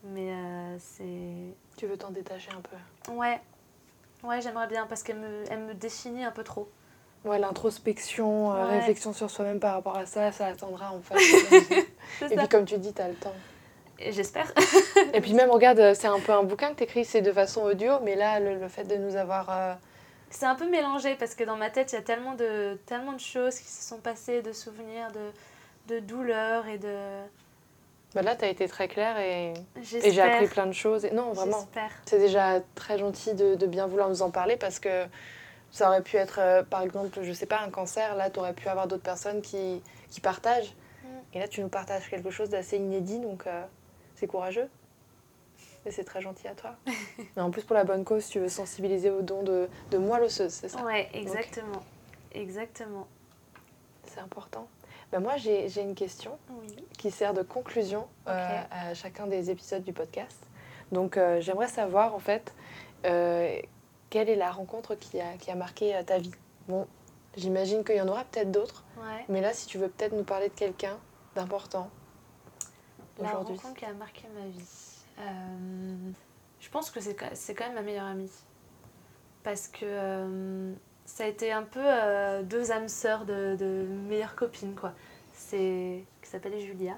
[0.03, 1.55] mais euh, c'est...
[1.77, 3.11] Tu veux t'en détacher un peu?
[3.11, 3.39] Ouais,
[4.23, 6.69] ouais j'aimerais bien, parce qu'elle me, elle me définit un peu trop.
[7.23, 11.85] Ouais, l'introspection, réflexion sur soi-même par rapport à ça, ça attendra en fait.
[12.31, 13.35] Et puis comme tu dis, tu as le temps.
[14.09, 14.51] J'espère.
[15.13, 17.61] et puis même, regarde, c'est un peu un bouquin que tu écris, c'est de façon
[17.61, 19.49] audio, mais là, le, fait de nous avoir...
[19.49, 19.73] Euh,
[20.29, 23.13] c'est un peu mélangé parce que dans ma tête, il y a tellement de, tellement
[23.13, 26.95] de choses qui se sont passées, de souvenirs, de, de douleurs et de...
[28.13, 31.05] Bah là, tu as été très claire et, et j'ai appris plein de choses.
[31.05, 31.65] Et non, vraiment,
[32.05, 35.05] c'est déjà très gentil de, de, bien vouloir nous en parler parce que
[35.71, 38.15] ça aurait pu être, euh, par exemple, je sais pas, un cancer.
[38.15, 40.75] Là, tu aurais pu avoir d'autres personnes qui, qui partagent.
[41.03, 41.07] Mm.
[41.35, 43.19] Et là, tu nous partages quelque chose d'assez inédit.
[43.19, 43.63] Donc, euh,
[44.21, 44.69] c'est courageux.
[45.85, 46.75] Et c'est très gentil à toi.
[47.35, 50.23] Mais en plus, pour la bonne cause, tu veux sensibiliser aux dons de, de moelle
[50.23, 50.83] osseuse, c'est ça?
[50.83, 51.81] Ouais, exactement.
[52.33, 53.07] Exactement.
[54.05, 54.67] C'est important.
[55.11, 56.37] Ben moi, j'ai une question
[56.97, 60.37] qui sert de conclusion euh, à chacun des épisodes du podcast.
[60.91, 62.53] Donc, euh, j'aimerais savoir, en fait,
[63.05, 63.59] euh,
[64.09, 66.31] quelle est la rencontre qui a, qui a marqué ta vie?
[66.67, 66.87] Bon,
[67.35, 68.85] j'imagine qu'il y en aura peut-être d'autres.
[68.97, 69.25] Ouais.
[69.29, 70.97] Mais là, si tu veux peut-être nous parler de quelqu'un
[71.35, 71.89] d'important,
[73.21, 74.91] la rencontre qui a marqué ma vie.
[75.19, 76.11] Euh,
[76.59, 78.31] je pense que c'est quand même ma meilleure amie.
[79.43, 80.73] Parce que euh,
[81.05, 84.93] ça a été un peu euh, deux âmes sœurs de, de meilleures copines, quoi.
[85.33, 86.97] C'est qui s'appelait Julia.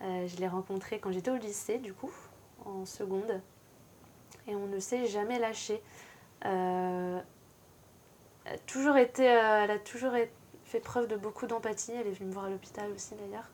[0.00, 2.12] je l'ai rencontrée quand j'étais au lycée, du coup,
[2.64, 3.40] en seconde.
[4.48, 5.80] Et on ne s'est jamais lâché.
[6.40, 7.22] elle
[8.46, 10.12] a toujours été, elle a toujours
[10.64, 11.92] fait preuve de beaucoup d'empathie.
[11.92, 13.48] Elle est venue me voir à l'hôpital aussi, d'ailleurs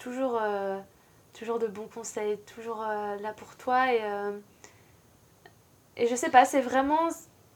[0.00, 0.80] toujours, euh,
[1.32, 3.92] toujours de bons conseils, toujours euh, là pour toi.
[3.92, 4.38] Et, euh,
[5.96, 7.08] et je sais pas, c'est vraiment.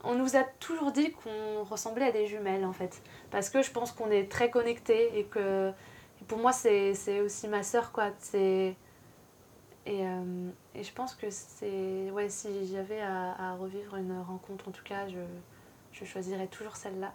[0.04, 3.02] On nous a toujours dit qu'on ressemblait à des jumelles en fait.
[3.30, 5.72] Parce que je pense qu'on est très connectés et que
[6.28, 8.10] pour moi c'est aussi ma sœur quoi.
[8.18, 8.76] C'est.
[9.86, 10.00] Et,
[10.74, 12.10] et, je pense que c'est.
[12.12, 15.18] Ouais, si j'avais à, à, revivre une rencontre, en tout cas, je,
[15.92, 17.12] je choisirai toujours celle-là.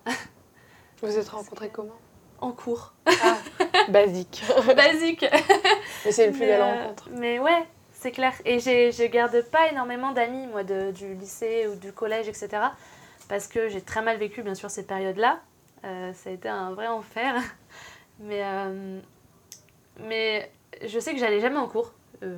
[1.02, 1.98] Vous vous êtes rencontrés comment?
[2.42, 2.94] En cours.
[3.06, 3.38] Ah,
[3.90, 4.44] basique.
[4.76, 5.26] basique.
[6.06, 7.10] Mais c'est une plus belle euh, rencontre.
[7.12, 8.34] Mais ouais, c'est clair.
[8.46, 12.50] Et je garde pas énormément d'amis, moi, de, du lycée ou du collège, etc.
[13.28, 15.40] Parce que j'ai très mal vécu, bien sûr, ces périodes-là.
[15.86, 17.36] Euh, ça a été un vrai enfer.
[18.22, 19.00] Mais, euh,
[19.98, 20.52] mais
[20.86, 21.94] je sais que j'allais jamais en cours.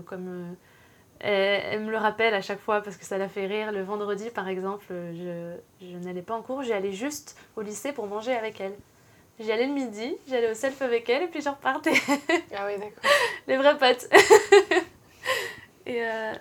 [0.05, 0.55] comme
[1.19, 3.71] elle, me le rappelle à chaque fois parce que ça la fait rire.
[3.71, 8.05] Le vendredi, par exemple, je, je n'allais pas en cours, j'allais juste au lycée pour
[8.05, 8.75] manger avec elle.
[9.39, 11.93] J'y allais le midi, j'allais au self avec elle et puis je repartais.
[12.55, 13.09] Ah oui, d'accord.
[13.47, 14.07] Les vrais potes.
[15.85, 16.33] et, euh,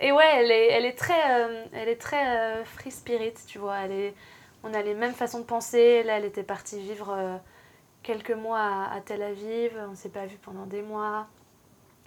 [0.00, 3.58] et ouais, elle est, elle est très, euh, elle est très euh, free spirit, tu
[3.58, 3.80] vois.
[3.80, 4.14] Elle est,
[4.62, 6.02] on a les mêmes façons de penser.
[6.04, 7.40] Là, elle était partie vivre
[8.02, 9.72] quelques mois à, à, Tel Aviv.
[9.86, 11.26] On ne s'est pas vu pendant des mois.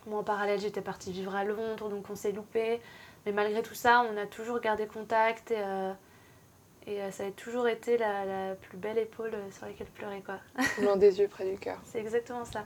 [0.08, 2.82] Moi, en parallèle, j'étais partie vivre à Londres, donc on s'est loupé.
[3.26, 5.62] Mais malgré tout ça, on a toujours gardé contact et,
[6.88, 10.40] et euh, ça a toujours été la, la, plus belle épaule sur laquelle pleurer, quoi.
[10.82, 11.80] Loin des yeux, près du cœur.
[11.86, 12.64] C'est exactement ça.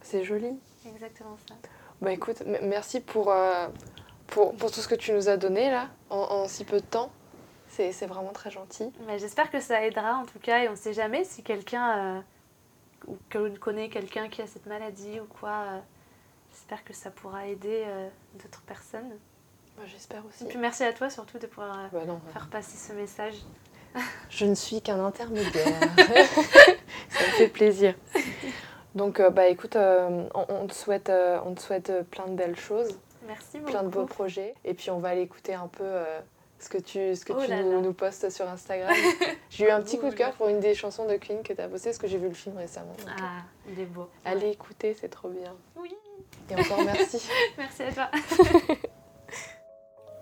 [0.00, 0.58] C'est joli.
[0.86, 1.54] Exactement ça.
[2.00, 3.68] Bah écoute, merci pour, euh,
[4.26, 6.86] pour, pour, tout ce que tu nous as donné là, en, en si peu de
[6.86, 7.12] temps.
[7.68, 8.92] C'est vraiment très gentil.
[9.06, 12.18] Bah, J'espère que ça aidera en tout cas, et on ne sait jamais si quelqu'un,
[12.18, 12.20] euh,
[13.06, 15.64] ou que connaît quelqu'un qui a cette maladie ou quoi.
[15.68, 15.78] Euh,
[16.50, 19.10] J'espère que ça pourra aider euh, d'autres personnes.
[19.76, 20.44] Bah, J'espère aussi.
[20.44, 23.34] Et puis merci à toi surtout de pouvoir euh, bah non, faire passer ce message.
[24.30, 25.66] Je ne suis qu'un intermédiaire.
[25.98, 27.94] ça me fait plaisir.
[28.94, 31.10] Donc, euh, bah écoute, euh, on, on, te souhaite,
[31.44, 32.98] on te souhaite plein de belles choses.
[33.26, 33.70] Merci beaucoup.
[33.70, 34.54] Plein de beaux projets.
[34.64, 35.84] Et puis, on va aller écouter un peu
[36.58, 37.80] ce que tu, ce que Oh tu là nous, là.
[37.80, 38.92] nous postes sur Instagram.
[39.50, 41.60] j'ai eu un petit coup de cœur pour une des chansons de Queen que tu
[41.60, 42.92] as postées parce que j'ai vu le film récemment.
[42.98, 44.08] Donc, Ah, il est beau.
[44.24, 45.54] allez écouter, c'est trop bien.
[45.76, 45.94] Oui,
[46.50, 47.26] Et encore merci.
[47.58, 48.10] merci à toi.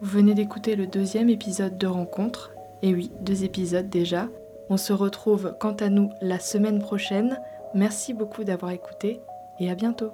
[0.02, 2.52] Vous venez d'écouter le deuxième épisode de Rencontre.
[2.80, 4.28] Et oui, deux épisodes déjà.
[4.70, 7.38] On se retrouve quant à nous la semaine prochaine.
[7.74, 9.20] Merci beaucoup d'avoir écouté
[9.58, 10.12] et à bientôt.